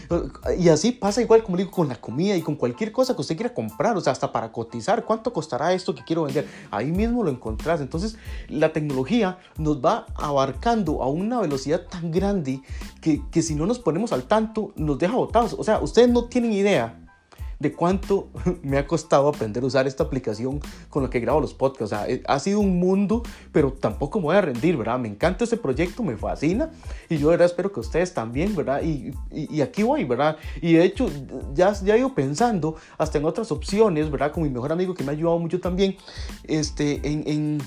y 0.59 0.69
así 0.69 0.93
pasa 0.93 1.23
igual, 1.23 1.45
como 1.45 1.57
digo, 1.57 1.71
con 1.71 1.89
la 1.89 1.97
comida 1.97 2.37
y 2.37 2.43
con 2.43 2.57
cualquier 2.57 2.91
cosa 2.91 3.15
que 3.15 3.21
usted 3.21 3.37
quiera 3.37 3.55
comprar, 3.55 3.97
o 3.97 4.01
sea, 4.01 4.13
hasta 4.13 4.33
para 4.33 4.51
cotizar, 4.51 5.05
¿cuánto 5.05 5.33
costará 5.33 5.73
esto 5.73 5.95
que 5.95 6.03
quiero 6.03 6.25
vender? 6.25 6.49
Ahí 6.71 6.91
mismo 6.91 7.23
lo 7.23 7.31
encontrás. 7.31 7.81
Entonces, 7.81 8.17
la 8.49 8.73
tecnología 8.73 9.39
nos 9.59 9.83
va 9.83 10.07
abarcando 10.17 11.03
a 11.03 11.09
una 11.09 11.41
velocidad 11.41 11.83
tan 11.89 12.11
grande 12.11 12.63
que, 13.01 13.23
que 13.31 13.43
si 13.43 13.55
no 13.55 13.67
nos 13.67 13.79
ponemos 13.79 14.13
al 14.13 14.25
tanto, 14.25 14.73
nos 14.75 14.99
deja 14.99 15.15
botados. 15.15 15.55
O 15.57 15.63
sea, 15.63 15.79
ustedes 15.81 16.09
no 16.09 16.25
tienen 16.25 16.53
idea 16.53 17.02
de 17.63 17.73
cuánto 17.73 18.29
me 18.63 18.77
ha 18.77 18.87
costado 18.87 19.29
aprender 19.29 19.63
a 19.63 19.67
usar 19.67 19.87
esta 19.87 20.03
aplicación 20.03 20.61
con 20.91 21.05
la 21.05 21.11
que 21.11 21.21
grabo 21.21 21.41
los 21.41 21.55
podcasts. 21.55 21.93
O 21.93 21.97
sea, 21.97 22.09
eh, 22.09 22.23
ha 22.27 22.39
sido 22.41 22.61
un 22.61 22.79
mundo, 22.79 23.23
pero 23.53 23.73
tampoco 23.73 24.19
me 24.19 24.25
voy 24.25 24.37
a 24.37 24.41
rendir, 24.41 24.77
¿verdad? 24.77 24.99
Me 24.99 25.09
encanta 25.09 25.45
este 25.45 25.57
proyecto, 25.57 26.03
me 26.03 26.17
fascina 26.17 26.71
y 27.09 27.19
yo 27.19 27.29
verdad 27.29 27.47
espero 27.47 27.73
que 27.73 27.81
ustedes 27.81 28.13
también, 28.13 28.55
¿verdad? 28.57 28.83
Y, 28.83 29.13
y, 29.31 29.61
aquí 29.61 29.85
voy, 29.85 30.05
¿verdad? 30.05 30.37
Y 30.61 30.75
de 30.75 30.85
hecho, 30.85 31.09
ya, 31.55 31.73
ya 31.73 31.95
he 31.95 31.99
ido 31.99 32.15
pensando 32.15 32.77
hasta 32.99 33.19
en 33.19 33.25
otras 33.25 33.53
opciones, 33.53 34.11
¿verdad? 34.11 34.33
Con 34.33 34.43
mi 34.43 34.51
mejor 34.51 34.73
amigo 34.73 34.93
que 34.95 35.05
me 35.05 35.11
ha 35.11 35.13
ayudado 35.13 35.39
mucho 35.39 35.61
también, 35.61 35.97
este, 36.45 37.01
en, 37.09 37.23
en 37.27 37.59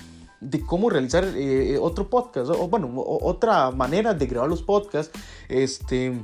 de 0.41 0.61
cómo 0.61 0.89
realizar 0.89 1.25
eh, 1.35 1.77
otro 1.79 2.09
podcast, 2.09 2.49
o 2.49 2.67
bueno, 2.67 2.91
otra 2.95 3.71
manera 3.71 4.13
de 4.13 4.27
grabar 4.27 4.49
los 4.49 4.61
podcasts, 4.61 5.17
este, 5.47 6.19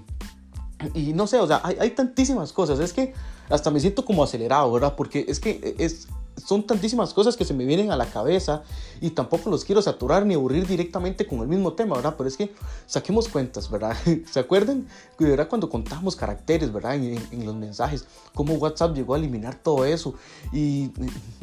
y 0.94 1.14
no 1.14 1.26
sé, 1.26 1.40
o 1.40 1.48
sea, 1.48 1.62
hay, 1.64 1.78
hay 1.80 1.92
tantísimas 1.92 2.52
cosas, 2.52 2.80
es 2.80 2.92
que 2.92 3.14
hasta 3.52 3.72
me 3.72 3.80
siento 3.80 4.06
como 4.06 4.24
acelerado, 4.24 4.72
¿verdad? 4.72 4.96
Porque 4.96 5.26
es 5.28 5.40
que 5.40 5.76
es, 5.78 6.08
son 6.38 6.64
tantísimas 6.64 7.14
cosas 7.14 7.36
que 7.36 7.46
se 7.46 7.54
me 7.54 7.66
vienen 7.66 7.92
a 7.92 7.96
la 7.96 8.06
cabeza 8.06 8.64
y 9.00 9.12
tampoco 9.12 9.50
los 9.50 9.66
quiero 9.66 9.82
saturar 9.82 10.26
ni 10.26 10.34
aburrir 10.34 10.68
directamente 10.68 11.28
con 11.28 11.40
el 11.40 11.48
mismo 11.48 11.74
tema, 11.74 11.96
¿verdad? 11.96 12.16
Pero 12.18 12.28
es 12.28 12.38
que 12.38 12.54
saquemos 12.88 13.28
cuentas, 13.28 13.70
¿verdad? 13.70 13.96
¿Se 14.32 14.40
acuerdan? 14.40 14.88
¿verdad? 15.20 15.48
Cuando 15.48 15.70
contamos 15.70 16.16
caracteres, 16.16 16.72
¿verdad? 16.74 16.96
En, 16.96 17.46
los 17.46 17.56
mensajes, 17.56 18.06
cómo 18.34 18.56
WhatsApp 18.56 18.96
llegó 18.96 19.14
a 19.14 19.18
eliminar 19.18 19.56
todo 19.56 19.86
eso. 19.86 20.16
Y 20.52 20.92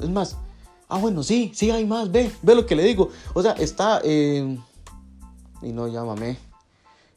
es 0.00 0.08
más, 0.08 0.36
ah, 0.88 0.98
bueno, 0.98 1.22
sí, 1.22 1.52
sí 1.54 1.70
hay 1.70 1.84
más, 1.84 2.10
ve, 2.10 2.30
ve 2.42 2.54
lo 2.54 2.66
que 2.66 2.74
le 2.74 2.82
digo. 2.82 3.10
O 3.34 3.42
sea, 3.42 3.52
está, 3.52 4.00
eh, 4.04 4.58
y 5.62 5.72
no, 5.72 5.88
llámame, 5.88 6.38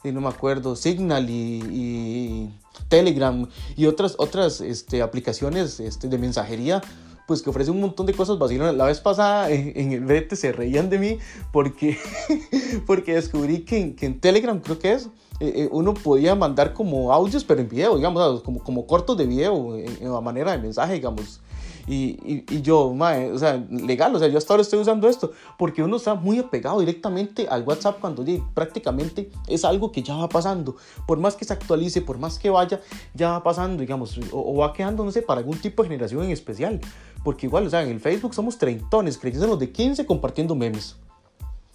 y 0.03 0.11
no 0.11 0.21
me 0.21 0.29
acuerdo, 0.29 0.75
Signal 0.75 1.29
y, 1.29 2.49
Telegram 2.87 3.47
y 3.75 3.85
otras, 3.85 4.15
otras 4.17 4.61
este, 4.61 5.01
aplicaciones 5.01 5.79
este, 5.79 6.07
de 6.07 6.17
mensajería 6.17 6.81
pues 7.27 7.41
que 7.41 7.49
ofrece 7.49 7.71
un 7.71 7.79
montón 7.79 8.05
de 8.07 8.13
cosas 8.13 8.37
vacilonas. 8.37 8.75
La 8.75 8.85
vez 8.85 8.99
pasada 8.99 9.49
en, 9.49 9.93
el 9.93 10.01
brete 10.01 10.35
se 10.35 10.51
reían 10.51 10.89
de 10.89 10.99
mí 10.99 11.17
porque, 11.53 11.97
porque 12.87 13.13
descubrí 13.13 13.61
que, 13.61 13.95
que 13.95 14.05
en 14.05 14.19
Telegram 14.19 14.59
creo 14.59 14.79
que 14.79 14.93
es, 14.93 15.05
eh, 15.39 15.53
eh, 15.55 15.69
uno 15.71 15.93
podía 15.93 16.35
mandar 16.35 16.73
como 16.73 17.13
audios, 17.13 17.45
pero 17.45 17.61
en 17.61 17.69
video, 17.69 17.95
digamos, 17.95 18.41
como, 18.43 18.61
como 18.63 18.85
cortos 18.85 19.17
de 19.17 19.25
video, 19.27 19.77
en, 19.77 19.97
en 20.01 20.23
manera 20.23 20.51
de 20.51 20.57
mensaje, 20.57 20.93
digamos. 20.93 21.39
Y, 21.87 22.45
y, 22.49 22.61
yo, 22.61 22.89
o 22.89 23.37
sea, 23.37 23.63
legal, 23.69 24.15
o 24.15 24.19
sea, 24.19 24.27
yo 24.27 24.37
hasta 24.37 24.53
ahora 24.53 24.61
estoy 24.61 24.79
usando 24.79 25.09
esto 25.09 25.31
porque 25.57 25.83
uno 25.83 25.97
está 25.97 26.15
muy 26.15 26.39
apegado 26.39 26.79
directamente 26.79 27.47
al 27.47 27.63
WhatsApp 27.63 27.99
cuando 27.99 28.23
prácticamente 28.53 29.31
es 29.47 29.65
algo 29.65 29.91
que 29.91 30.03
ya 30.03 30.15
va 30.15 30.29
pasando. 30.29 30.75
Por 31.07 31.19
más 31.19 31.35
que 31.35 31.45
se 31.45 31.53
actualice, 31.53 32.01
por 32.01 32.17
más 32.17 32.39
que 32.39 32.49
vaya, 32.49 32.81
ya 33.13 33.31
va 33.31 33.43
pasando, 33.43 33.81
digamos, 33.81 34.19
o, 34.31 34.57
va 34.57 34.73
quedando, 34.73 35.03
no 35.03 35.11
sé, 35.11 35.21
para 35.21 35.39
algún 35.39 35.57
tipo 35.57 35.83
de 35.83 35.89
generación 35.89 36.23
en 36.23 36.31
especial. 36.31 36.79
Porque 37.23 37.45
igual, 37.45 37.67
o 37.67 37.69
sea, 37.69 37.83
en 37.83 37.89
el 37.89 37.99
Facebook 37.99 38.33
somos 38.33 38.57
treintones, 38.57 39.17
creyendo 39.17 39.47
los 39.47 39.59
de 39.59 39.71
15 39.71 40.05
compartiendo 40.05 40.55
memes. 40.55 40.95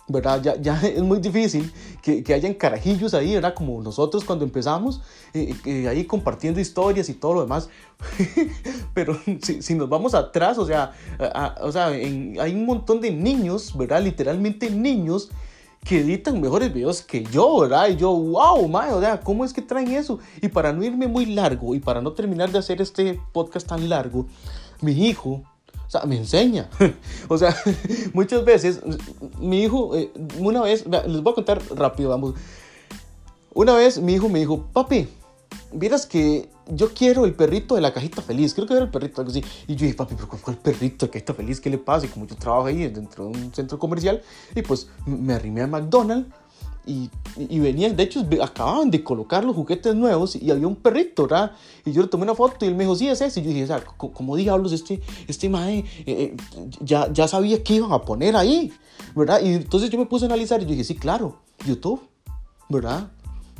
¿Verdad? 0.08 0.40
Ya, 0.42 0.56
ya 0.60 0.80
es 0.80 1.02
muy 1.02 1.18
difícil 1.18 1.72
que, 2.02 2.22
que, 2.22 2.34
hayan 2.34 2.54
carajillos 2.54 3.14
ahí, 3.14 3.34
¿verdad? 3.34 3.54
Como 3.54 3.82
nosotros 3.82 4.24
cuando 4.24 4.44
empezamos, 4.44 5.00
eh, 5.34 5.54
eh, 5.64 5.88
ahí 5.88 6.04
compartiendo 6.04 6.60
historias 6.60 7.08
y 7.08 7.14
todo 7.14 7.34
lo 7.34 7.40
demás. 7.42 7.68
Pero 8.94 9.18
si, 9.42 9.62
si, 9.62 9.74
nos 9.74 9.88
vamos 9.88 10.14
atrás, 10.14 10.58
o 10.58 10.66
sea, 10.66 10.92
o 11.60 11.72
sea 11.72 11.86
hay 11.86 12.54
un 12.54 12.66
montón 12.66 13.00
de 13.00 13.10
niños, 13.10 13.76
¿verdad? 13.76 14.02
Literalmente 14.02 14.70
niños 14.70 15.30
que 15.86 16.00
editan 16.00 16.40
mejores 16.40 16.72
videos 16.72 17.02
que 17.02 17.22
yo, 17.24 17.60
¿verdad? 17.60 17.88
Y 17.88 17.96
yo, 17.96 18.12
wow, 18.12 18.68
mae, 18.68 18.92
o 18.92 19.00
sea, 19.00 19.20
¿cómo 19.20 19.44
es 19.44 19.52
que 19.52 19.62
traen 19.62 19.92
eso? 19.92 20.18
Y 20.42 20.48
para 20.48 20.72
no 20.72 20.82
irme 20.82 21.06
muy 21.06 21.26
largo 21.26 21.74
y 21.74 21.80
para 21.80 22.00
no 22.00 22.12
terminar 22.12 22.50
de 22.50 22.58
hacer 22.58 22.82
este 22.82 23.20
podcast 23.32 23.68
tan 23.68 23.88
largo, 23.88 24.26
mi 24.80 24.92
hijo 24.92 25.42
o 25.86 25.90
sea, 25.90 26.02
me 26.04 26.16
enseña. 26.16 26.68
o 27.28 27.38
sea, 27.38 27.56
muchas 28.12 28.44
veces, 28.44 28.80
mi 29.38 29.62
hijo, 29.62 29.96
eh, 29.96 30.10
una 30.38 30.62
vez, 30.62 30.84
les 30.86 31.22
voy 31.22 31.32
a 31.32 31.34
contar 31.34 31.62
rápido, 31.74 32.10
vamos. 32.10 32.34
Una 33.54 33.74
vez 33.74 33.98
mi 34.00 34.14
hijo 34.14 34.28
me 34.28 34.40
dijo, 34.40 34.66
papi, 34.72 35.08
vieras 35.72 36.06
que 36.06 36.50
yo 36.68 36.92
quiero 36.92 37.24
el 37.24 37.34
perrito 37.34 37.74
de 37.74 37.80
la 37.80 37.92
cajita 37.92 38.20
feliz. 38.20 38.52
Creo 38.54 38.66
que 38.66 38.74
era 38.74 38.82
el 38.82 38.90
perrito, 38.90 39.20
algo 39.20 39.30
así. 39.30 39.42
Y 39.66 39.76
yo 39.76 39.84
dije, 39.86 39.94
papi, 39.94 40.14
pero 40.14 40.28
¿cuál 40.28 40.56
perrito 40.58 41.06
de 41.06 41.12
cajita 41.12 41.34
feliz? 41.34 41.60
¿Qué 41.60 41.70
le 41.70 41.78
pasa? 41.78 42.06
Y 42.06 42.08
como 42.08 42.26
yo 42.26 42.36
trabajo 42.36 42.66
ahí 42.66 42.88
dentro 42.88 43.24
de 43.24 43.30
un 43.30 43.54
centro 43.54 43.78
comercial, 43.78 44.22
y 44.54 44.62
pues 44.62 44.88
me 45.06 45.34
arrimé 45.34 45.62
a 45.62 45.66
McDonald's 45.66 46.28
y, 46.86 47.10
y, 47.36 47.58
venían, 47.58 47.96
de 47.96 48.04
hecho, 48.04 48.24
acababan 48.40 48.90
de 48.90 49.02
colocar 49.02 49.44
los 49.44 49.56
juguetes 49.56 49.94
nuevos 49.94 50.36
y 50.36 50.50
había 50.50 50.68
un 50.68 50.76
perrito, 50.76 51.24
¿verdad? 51.24 51.52
Y 51.84 51.92
yo 51.92 52.00
le 52.00 52.08
tomé 52.08 52.22
una 52.22 52.34
foto 52.34 52.64
y 52.64 52.68
él 52.68 52.76
me 52.76 52.84
dijo, 52.84 52.94
sí, 52.94 53.08
es 53.08 53.20
ese. 53.20 53.40
Y 53.40 53.42
yo 53.42 53.48
dije, 53.50 53.64
o 53.64 53.66
sea, 53.66 53.84
¿cómo 53.96 54.36
diablos 54.36 54.72
este, 54.72 55.00
este 55.26 55.48
mae 55.48 55.78
eh, 55.78 55.84
eh, 56.06 56.36
ya, 56.80 57.12
ya 57.12 57.26
sabía 57.26 57.62
qué 57.62 57.74
iban 57.74 57.92
a 57.92 58.00
poner 58.02 58.36
ahí, 58.36 58.72
¿verdad? 59.14 59.40
Y 59.42 59.54
entonces 59.54 59.90
yo 59.90 59.98
me 59.98 60.06
puse 60.06 60.24
a 60.24 60.28
analizar 60.28 60.60
y 60.62 60.64
yo 60.64 60.70
dije, 60.70 60.84
sí, 60.84 60.94
claro, 60.94 61.40
YouTube, 61.66 62.00
¿verdad? 62.68 63.10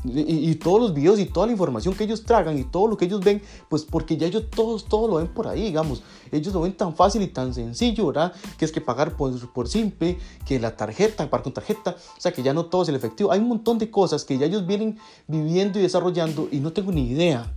Y, 0.05 0.55
todos 0.57 0.81
los 0.81 0.95
videos 0.95 1.19
y 1.19 1.26
toda 1.26 1.47
la 1.47 1.53
información 1.53 1.95
que 1.95 2.05
ellos 2.05 2.25
tragan 2.25 2.57
y 2.59 2.65
todo 2.65 2.87
lo 2.87 2.97
que 2.97 3.07
ellos 3.07 3.21
ven, 3.21 3.43
pues 3.69 3.83
porque 3.83 4.17
ya 4.17 4.26
ellos 4.26 4.45
todos, 4.50 4.85
todos 4.85 5.11
lo 5.11 5.17
ven 5.17 5.26
por 5.26 5.49
ahí, 5.49 5.62
digamos. 5.62 6.03
Ellos 6.31 6.55
lo 6.55 6.61
ven 6.61 6.76
tan 6.76 6.95
fácil 6.95 7.23
y 7.23 7.26
tan 7.26 7.53
sencillo, 7.53 8.07
¿verdad? 8.07 8.33
Que 8.59 8.65
es 8.65 8.73
que 8.73 8.81
pagar 8.81 9.17
por, 9.17 9.53
por 9.53 9.69
simple, 9.69 10.19
que 10.45 10.61
la 10.61 10.76
tarjeta, 10.76 11.29
pagar 11.29 11.43
con 11.43 11.53
tarjeta, 11.53 11.97
o 12.17 12.21
sea, 12.21 12.33
que 12.33 12.43
ya 12.43 12.53
no 12.55 12.67
todo 12.67 12.83
es 12.83 12.88
el 12.88 12.95
efectivo. 12.95 13.33
Hay 13.33 13.41
un 13.41 13.49
montón 13.49 13.79
de 13.79 13.91
cosas 13.91 14.25
que 14.25 14.38
ya 14.38 14.47
ellos 14.47 14.67
vienen 14.67 14.99
viviendo 15.26 15.79
y 15.79 15.83
desarrollando 15.83 16.49
y 16.53 16.61
no 16.61 16.73
tengo 16.73 16.93
ni 16.93 17.09
idea, 17.09 17.53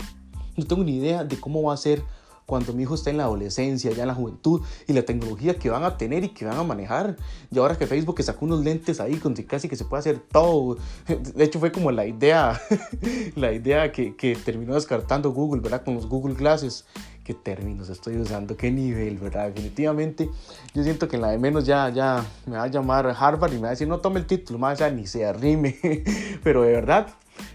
no 0.55 0.65
tengo 0.65 0.84
ni 0.84 0.96
idea 0.96 1.24
de 1.24 1.39
cómo 1.39 1.62
va 1.62 1.74
a 1.74 1.77
ser 1.77 2.03
cuando 2.50 2.74
mi 2.74 2.82
hijo 2.82 2.96
está 2.96 3.12
en 3.12 3.18
la 3.18 3.25
adolescencia, 3.25 3.91
ya 3.91 4.01
en 4.01 4.08
la 4.08 4.15
juventud, 4.15 4.62
y 4.88 4.94
la 4.94 5.03
tecnología 5.03 5.53
que 5.60 5.70
van 5.70 5.84
a 5.84 5.98
tener 5.98 6.24
y 6.24 6.29
que 6.29 6.46
van 6.46 6.58
a 6.58 6.63
manejar. 6.63 7.15
Y 7.51 7.60
ahora 7.60 7.77
que 7.77 7.86
Facebook 7.86 8.22
sacó 8.24 8.46
unos 8.46 8.63
lentes 8.63 9.00
ahí 9.00 9.18
con 9.18 9.36
casi 9.36 9.70
que 9.70 9.75
se 9.75 9.86
puede 9.86 10.00
hacer 10.00 10.20
todo. 10.20 10.77
De 11.36 11.44
hecho, 11.44 11.60
fue 11.60 11.72
como 11.72 11.91
la 11.91 12.08
idea, 12.08 12.60
la 13.36 13.53
idea 13.53 13.91
que, 13.91 14.15
que 14.15 14.36
terminó 14.36 14.74
descartando 14.74 15.32
Google, 15.32 15.62
¿verdad? 15.62 15.84
Con 15.84 15.94
los 15.94 16.08
Google 16.08 16.34
Glasses. 16.34 16.86
¿Qué 17.24 17.36
términos 17.36 17.88
estoy 17.89 18.18
usando? 18.18 18.58
¿Qué 18.58 18.72
nivel, 18.72 19.20
verdad? 19.20 19.50
Definitivamente, 19.50 20.32
yo 20.74 20.82
siento 20.82 21.08
que 21.08 21.18
en 21.18 21.22
la 21.22 21.29
de 21.29 21.38
menos 21.38 21.63
ya, 21.63 21.89
ya 21.89 22.25
me 22.48 22.58
va 22.58 22.63
a 22.63 22.68
llamar 22.68 23.15
Harvard 23.15 23.51
y 23.51 23.58
me 23.58 23.62
va 23.62 23.68
a 23.68 23.72
decir, 23.72 23.88
no 23.88 24.00
tome 24.00 24.20
el 24.20 24.25
título, 24.25 24.58
más 24.58 24.79
ya 24.79 24.89
ni 24.89 25.06
se 25.06 25.24
arrime. 25.24 25.77
Pero 26.44 26.63
de 26.63 26.72
verdad, 26.72 27.10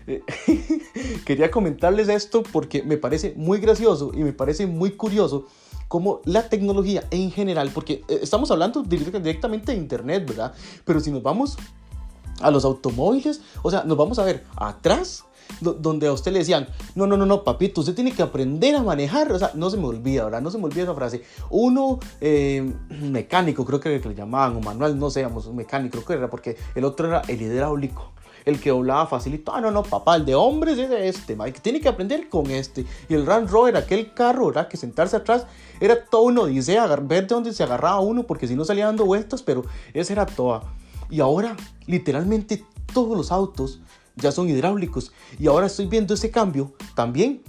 quería 1.25 1.51
comentarles 1.51 2.09
esto 2.09 2.43
porque 2.43 2.83
me 2.83 2.97
parece 2.97 3.35
muy 3.37 3.59
gracioso 3.59 4.13
y 4.15 4.19
me 4.19 4.33
parece 4.33 4.67
muy 4.67 4.93
curioso 4.93 5.47
cómo 5.89 6.21
la 6.25 6.49
tecnología 6.49 7.05
en 7.11 7.31
general, 7.31 7.71
porque 7.73 8.05
eh, 8.09 8.21
estamos 8.23 8.51
hablando 8.51 8.83
directamente 8.83 9.73
de 9.73 9.79
Internet, 9.79 10.27
¿verdad? 10.27 10.55
Pero 10.85 11.01
si 11.01 11.11
nos 11.11 11.23
vamos 11.23 11.57
a 12.41 12.51
los 12.51 12.65
automóviles, 12.65 13.41
o 13.63 13.71
sea, 13.71 13.85
nos 13.85 13.97
vamos 13.97 14.19
a 14.19 14.25
ver 14.25 14.45
atrás 14.57 15.25
donde 15.61 16.07
a 16.07 16.13
usted 16.13 16.33
le 16.33 16.39
decían, 16.39 16.67
no, 16.95 17.07
no, 17.07 17.17
no, 17.17 17.27
no, 17.27 17.45
papito, 17.45 17.83
usted 17.83 17.95
tiene 17.95 18.13
que 18.13 18.23
aprender 18.23 18.75
a 18.75 18.83
manejar, 18.83 19.31
o 19.31 19.39
sea, 19.39 19.53
no 19.55 19.71
se 19.71 19.77
me 19.77 19.87
olvida, 19.87 20.25
¿verdad? 20.25 20.41
No 20.41 20.51
se 20.51 20.59
me 20.59 20.65
olvida 20.65 20.85
esa 20.85 20.95
frase. 20.95 21.23
Uno, 21.51 22.01
eh, 22.21 22.73
mecánico, 22.89 23.65
creo 23.65 23.79
que 23.79 24.01
le 24.01 24.15
llamaban, 24.15 24.57
o 24.57 24.61
manual, 24.61 24.99
no 24.99 25.11
sé, 25.11 25.27
mecánico, 25.53 25.99
creo 25.99 26.07
que 26.07 26.13
era, 26.15 26.31
porque 26.31 26.57
el 26.75 26.85
otro 26.85 27.07
era 27.09 27.23
el 27.29 27.41
hidráulico 27.41 28.15
el 28.45 28.61
que 28.61 28.71
doblaba 28.71 29.07
facilito. 29.07 29.55
Ah, 29.55 29.61
no, 29.61 29.71
no, 29.71 29.83
papá, 29.83 30.17
el 30.17 30.25
de 30.25 30.35
hombres 30.35 30.79
es 30.79 30.91
este, 30.91 31.37
que 31.37 31.61
tiene 31.61 31.81
que 31.81 31.89
aprender 31.89 32.29
con 32.29 32.51
este. 32.51 32.85
Y 33.09 33.15
el 33.15 33.27
Range 33.27 33.51
Rover, 33.51 33.77
aquel 33.77 34.13
carro, 34.13 34.47
¿verdad? 34.47 34.69
Que 34.69 34.77
sentarse 34.77 35.17
atrás 35.17 35.47
era 35.81 36.05
todo 36.05 36.23
uno 36.23 36.47
dice 36.47 36.79
ver 37.03 37.27
de 37.27 37.35
dónde 37.35 37.53
se 37.53 37.63
agarraba 37.63 38.01
uno, 38.01 38.25
porque 38.25 38.47
si 38.47 38.55
no 38.55 38.65
salía 38.65 38.87
dando 38.87 39.05
vueltas, 39.05 39.43
pero 39.43 39.65
esa 39.93 40.13
era 40.13 40.27
toda. 40.27 40.63
Y 41.11 41.21
ahora, 41.21 41.57
literalmente, 41.87 42.65
todos 42.93 43.17
los 43.17 43.33
autos 43.33 43.81
ya 44.17 44.33
son 44.33 44.49
hidráulicos. 44.49 45.13
Y 45.39 45.47
ahora 45.47 45.67
estoy 45.67 45.87
viendo 45.87 46.15
ese 46.15 46.31
cambio 46.31 46.73
también 46.95 47.43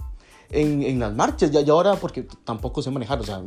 en, 0.50 0.82
en, 0.82 0.98
las 0.98 1.14
marchas, 1.14 1.50
ya, 1.50 1.60
ya 1.60 1.72
ahora 1.72 1.96
porque 1.96 2.26
tampoco 2.44 2.82
sé 2.82 2.90
manejar, 2.90 3.20
o 3.20 3.24
sea, 3.24 3.42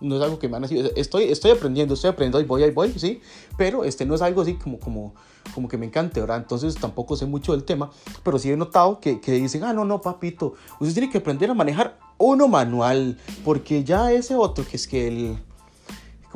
no 0.00 0.16
es 0.16 0.22
algo 0.22 0.38
que 0.38 0.48
me 0.48 0.56
han 0.56 0.64
estoy, 0.64 1.24
estoy 1.24 1.50
aprendiendo, 1.50 1.94
estoy 1.94 2.10
aprendiendo, 2.10 2.38
ahí 2.38 2.44
voy, 2.44 2.62
ahí 2.62 2.70
voy, 2.70 2.92
sí, 2.96 3.20
pero 3.56 3.84
este 3.84 4.06
no 4.06 4.14
es 4.14 4.22
algo 4.22 4.42
así 4.42 4.54
como, 4.54 4.78
como, 4.78 5.14
como 5.54 5.68
que 5.68 5.76
me 5.76 5.86
encante, 5.86 6.20
¿verdad? 6.20 6.38
Entonces 6.38 6.74
tampoco 6.74 7.16
sé 7.16 7.26
mucho 7.26 7.52
del 7.52 7.64
tema, 7.64 7.90
pero 8.22 8.38
sí 8.38 8.50
he 8.50 8.56
notado 8.56 9.00
que, 9.00 9.20
que 9.20 9.32
dicen, 9.32 9.64
ah, 9.64 9.72
no, 9.72 9.84
no, 9.84 10.00
papito, 10.00 10.54
usted 10.80 10.94
tiene 10.94 11.10
que 11.10 11.18
aprender 11.18 11.50
a 11.50 11.54
manejar 11.54 11.98
uno 12.18 12.48
manual, 12.48 13.18
porque 13.44 13.84
ya 13.84 14.12
ese 14.12 14.34
otro 14.34 14.64
que 14.66 14.76
es 14.76 14.86
que 14.86 15.08
el 15.08 15.38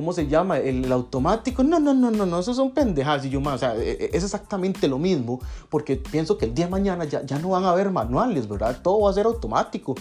¿cómo 0.00 0.14
se 0.14 0.26
llama? 0.26 0.56
El 0.58 0.90
automático. 0.90 1.62
No, 1.62 1.78
no, 1.78 1.92
no, 1.92 2.10
no, 2.10 2.24
no, 2.24 2.38
eso 2.38 2.54
son 2.54 2.70
pendejadas. 2.70 3.26
Y 3.26 3.28
yo, 3.28 3.38
más, 3.42 3.56
o 3.56 3.58
sea, 3.58 3.76
e, 3.76 3.90
e, 3.90 4.10
es 4.14 4.24
exactamente 4.24 4.88
lo 4.88 4.98
mismo, 4.98 5.40
porque 5.68 5.96
pienso 5.96 6.38
que 6.38 6.46
el 6.46 6.54
día 6.54 6.64
de 6.64 6.70
mañana 6.70 7.04
ya, 7.04 7.22
ya 7.26 7.38
no 7.38 7.50
van 7.50 7.64
a 7.64 7.70
haber 7.70 7.90
manuales, 7.90 8.48
¿verdad? 8.48 8.80
Todo 8.82 9.02
va 9.02 9.10
a 9.10 9.12
ser 9.12 9.26
automático. 9.26 9.94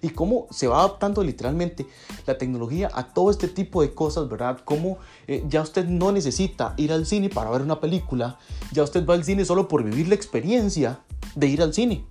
Y 0.00 0.08
cómo 0.08 0.46
se 0.50 0.68
va 0.68 0.78
adaptando 0.78 1.22
literalmente 1.22 1.86
la 2.26 2.38
tecnología 2.38 2.88
a 2.94 3.12
todo 3.12 3.30
este 3.30 3.46
tipo 3.46 3.82
de 3.82 3.92
cosas, 3.92 4.26
¿verdad? 4.26 4.58
Cómo 4.64 4.96
eh, 5.26 5.44
ya 5.46 5.60
usted 5.60 5.84
no 5.84 6.10
necesita 6.12 6.72
ir 6.78 6.90
al 6.90 7.04
cine 7.04 7.28
para 7.28 7.50
ver 7.50 7.60
una 7.60 7.78
película, 7.78 8.38
ya 8.72 8.82
usted 8.82 9.06
va 9.06 9.14
al 9.14 9.22
cine 9.22 9.44
solo 9.44 9.68
por 9.68 9.84
vivir 9.84 10.08
la 10.08 10.14
experiencia 10.14 11.00
de 11.36 11.46
ir 11.46 11.62
al 11.62 11.74
cine 11.74 12.06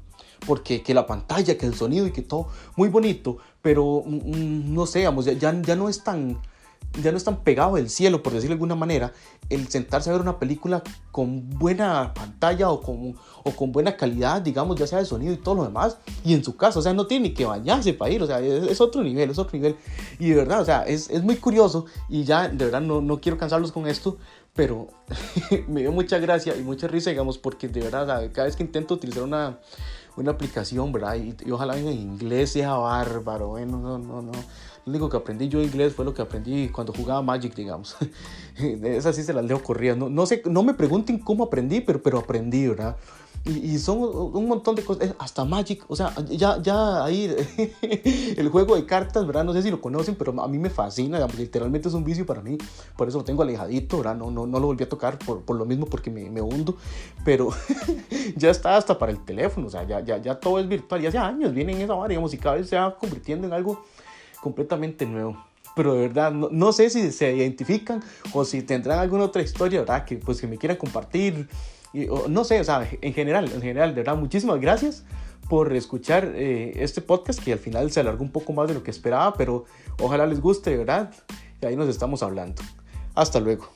porque 0.48 0.82
que 0.82 0.94
la 0.94 1.06
pantalla, 1.06 1.58
que 1.58 1.66
el 1.66 1.76
sonido 1.76 2.08
y 2.08 2.12
que 2.12 2.22
todo 2.22 2.48
muy 2.76 2.90
bonito, 2.90 3.38
pero 3.62 4.04
mm, 4.06 4.16
mm, 4.16 4.74
no 4.74 4.86
sé, 4.86 5.04
ya, 5.40 5.62
ya 5.62 5.76
no 5.76 5.90
es 5.90 6.04
tan 6.04 6.40
ya 7.02 7.12
no 7.12 7.18
es 7.18 7.24
tan 7.24 7.38
pegado 7.38 7.76
del 7.76 7.90
cielo, 7.90 8.22
por 8.22 8.34
decirlo 8.34 8.56
de 8.56 8.56
alguna 8.56 8.76
manera, 8.76 9.14
el 9.50 9.68
sentarse 9.70 10.10
a 10.10 10.14
ver 10.14 10.22
una 10.22 10.40
película 10.40 10.84
con 11.12 11.50
buena 11.50 12.14
pantalla 12.14 12.70
o 12.70 12.82
con, 12.82 13.16
o 13.44 13.52
con 13.52 13.72
buena 13.72 13.96
calidad, 13.96 14.42
digamos, 14.42 14.78
ya 14.78 14.88
sea 14.88 15.00
de 15.00 15.06
sonido 15.06 15.34
y 15.34 15.38
todo 15.38 15.56
lo 15.56 15.64
demás, 15.64 15.98
y 16.24 16.34
en 16.34 16.44
su 16.44 16.58
casa, 16.58 16.80
o 16.80 16.82
sea, 16.82 16.94
no 16.94 17.08
tiene 17.08 17.30
ni 17.30 17.34
que 17.34 17.46
bañarse 17.46 17.94
para 17.94 18.12
ir, 18.12 18.22
o 18.22 18.28
sea, 18.28 18.40
es, 18.40 18.82
otro 18.82 19.04
nivel, 19.04 19.30
es 19.30 19.38
otro 19.38 19.58
nivel. 19.58 19.76
Y 20.20 20.30
de 20.30 20.36
verdad, 20.36 20.62
o 20.62 20.66
sea, 20.66 20.84
es, 20.84 21.10
es 21.10 21.24
muy 21.24 21.38
curioso 21.38 21.86
y 22.10 22.24
ya, 22.24 22.48
de 22.48 22.66
verdad, 22.66 22.82
no, 22.82 23.02
no 23.02 23.22
quiero 23.22 23.38
cansarlos 23.38 23.72
con 23.72 23.88
esto, 23.88 24.18
pero 24.54 24.88
me 25.68 25.82
dio 25.82 25.92
mucha 25.92 26.18
gracia 26.18 26.56
y 26.56 26.62
mucha 26.62 26.88
risa, 26.88 27.10
digamos, 27.10 27.38
porque 27.38 27.68
de 27.68 27.82
verdad, 27.82 28.32
cada 28.34 28.48
vez 28.48 28.56
que 28.56 28.64
intento 28.64 28.96
utilizar 28.96 29.24
una, 29.24 29.60
una 30.18 30.32
aplicación, 30.32 30.92
¿verdad? 30.92 31.16
Y, 31.16 31.36
y, 31.46 31.52
ojalá 31.52 31.78
en 31.78 31.88
inglés 31.88 32.52
sea 32.52 32.74
bárbaro, 32.74 33.50
bueno, 33.50 33.78
no, 33.80 33.98
no, 33.98 34.22
no. 34.22 34.32
Lo 34.86 34.92
único 34.92 35.10
que 35.10 35.18
aprendí 35.18 35.48
yo 35.48 35.62
inglés 35.62 35.94
fue 35.94 36.06
lo 36.06 36.14
que 36.14 36.22
aprendí 36.22 36.70
cuando 36.70 36.92
jugaba 36.94 37.22
Magic, 37.22 37.54
digamos. 37.54 37.96
Esas 38.58 39.16
sí 39.16 39.24
se 39.24 39.34
las 39.34 39.46
leo 39.46 39.62
corriendo. 39.62 40.10
No, 40.10 40.16
no, 40.16 40.26
sé, 40.26 40.42
no 40.46 40.64
me 40.64 40.74
pregunten 40.74 41.20
cómo 41.20 41.44
aprendí, 41.44 41.82
pero, 41.82 42.02
pero 42.02 42.20
aprendí, 42.20 42.68
¿verdad? 42.68 42.98
Y, 43.44 43.74
y, 43.74 43.80
son 43.80 43.98
un 43.98 44.48
montón 44.48 44.76
de 44.76 44.84
cosas, 44.84 45.16
hasta 45.18 45.44
Magic, 45.44 45.84
o 45.88 45.96
sea, 45.96 46.14
ya, 46.30 46.62
ya 46.62 47.04
ahí 47.04 47.36
el 48.38 48.50
juego 48.50 48.76
de 48.76 48.86
cartas, 48.86 49.26
¿verdad? 49.26 49.44
No 49.44 49.52
sé 49.52 49.64
si 49.64 49.72
lo 49.72 49.82
conocen, 49.82 50.14
pero 50.14 50.40
a 50.40 50.48
mí 50.48 50.60
me 50.60 50.70
fascina, 50.70 51.18
digamos, 51.18 51.40
literalmente 51.40 51.88
es 51.88 51.96
un 51.96 52.04
vicio 52.04 52.24
para 52.24 52.44
mí, 52.44 52.60
por 52.96 53.08
eso 53.08 53.18
lo 53.18 53.24
tengo 53.24 53.42
alejadito, 53.42 53.98
¿verdad? 53.98 54.16
No, 54.16 54.30
no, 54.30 54.46
no 54.46 54.60
lo 54.60 54.68
volví 54.68 54.84
a 54.84 54.90
tocar 54.90 55.18
por, 55.18 55.42
por 55.42 55.56
lo 55.56 55.66
mismo 55.66 55.88
porque 55.88 56.12
me, 56.12 56.30
me 56.30 56.40
hundo, 56.40 56.76
pero 57.26 57.50
ya 58.36 58.52
está 58.52 58.78
hasta 58.78 59.00
para 59.00 59.12
el 59.12 59.26
teléfono, 59.26 59.66
o 59.66 59.70
sea, 59.72 59.88
ya, 59.88 60.02
ya, 60.02 60.20
ya 60.20 60.40
todo 60.40 60.60
es 60.60 60.68
virtual, 60.68 61.02
y 61.02 61.08
hace 61.08 61.18
años 61.18 61.52
viene 61.52 61.72
en 61.72 61.82
esa 61.82 61.96
hora, 61.96 62.10
digamos, 62.10 62.32
y 62.36 62.38
cada 62.38 62.58
vez 62.58 62.70
se 62.70 62.76
va 62.76 62.96
convirtiendo 62.96 63.48
en 63.48 63.54
algo 63.54 63.84
completamente 64.42 65.06
nuevo 65.06 65.38
pero 65.76 65.94
de 65.94 66.02
verdad 66.02 66.32
no, 66.32 66.50
no, 66.52 66.74
sé 66.74 66.90
si 66.90 67.12
se 67.12 67.34
identifican 67.34 68.04
o 68.34 68.44
si 68.44 68.62
tendrán 68.62 69.00
alguna 69.00 69.24
otra 69.24 69.42
historia, 69.42 69.80
¿verdad? 69.80 70.04
Que 70.04 70.18
pues 70.18 70.42
que 70.42 70.48
me 70.48 70.58
quieran 70.58 70.78
compartir 70.78 71.48
y, 71.94 72.08
no 72.30 72.44
sé, 72.44 72.60
o 72.60 72.64
sea, 72.64 72.88
en 73.02 73.14
general, 73.14 73.52
en 73.52 73.62
general, 73.62 73.90
de 73.90 74.02
verdad, 74.02 74.16
muchísimas 74.16 74.60
gracias 74.60 75.04
por 75.50 75.74
escuchar 75.74 76.32
eh, 76.36 76.74
este 76.78 77.02
podcast 77.02 77.44
que 77.44 77.52
al 77.52 77.60
final 77.60 77.92
se 77.92 78.00
alargó 78.00 78.24
un 78.24 78.32
poco 78.32 78.54
más 78.54 78.70
de 78.70 78.74
lo 78.74 78.84
que 78.84 78.92
esperaba, 78.92 79.34
pero 79.34 79.66
ojalá 80.00 80.26
les 80.26 80.40
guste, 80.40 80.78
verdad, 80.78 81.12
y 81.62 81.66
ahí 81.66 81.76
nos 81.76 81.90
estamos 81.90 82.24
hablando. 82.24 82.62
Hasta 83.16 83.40
luego. 83.42 83.70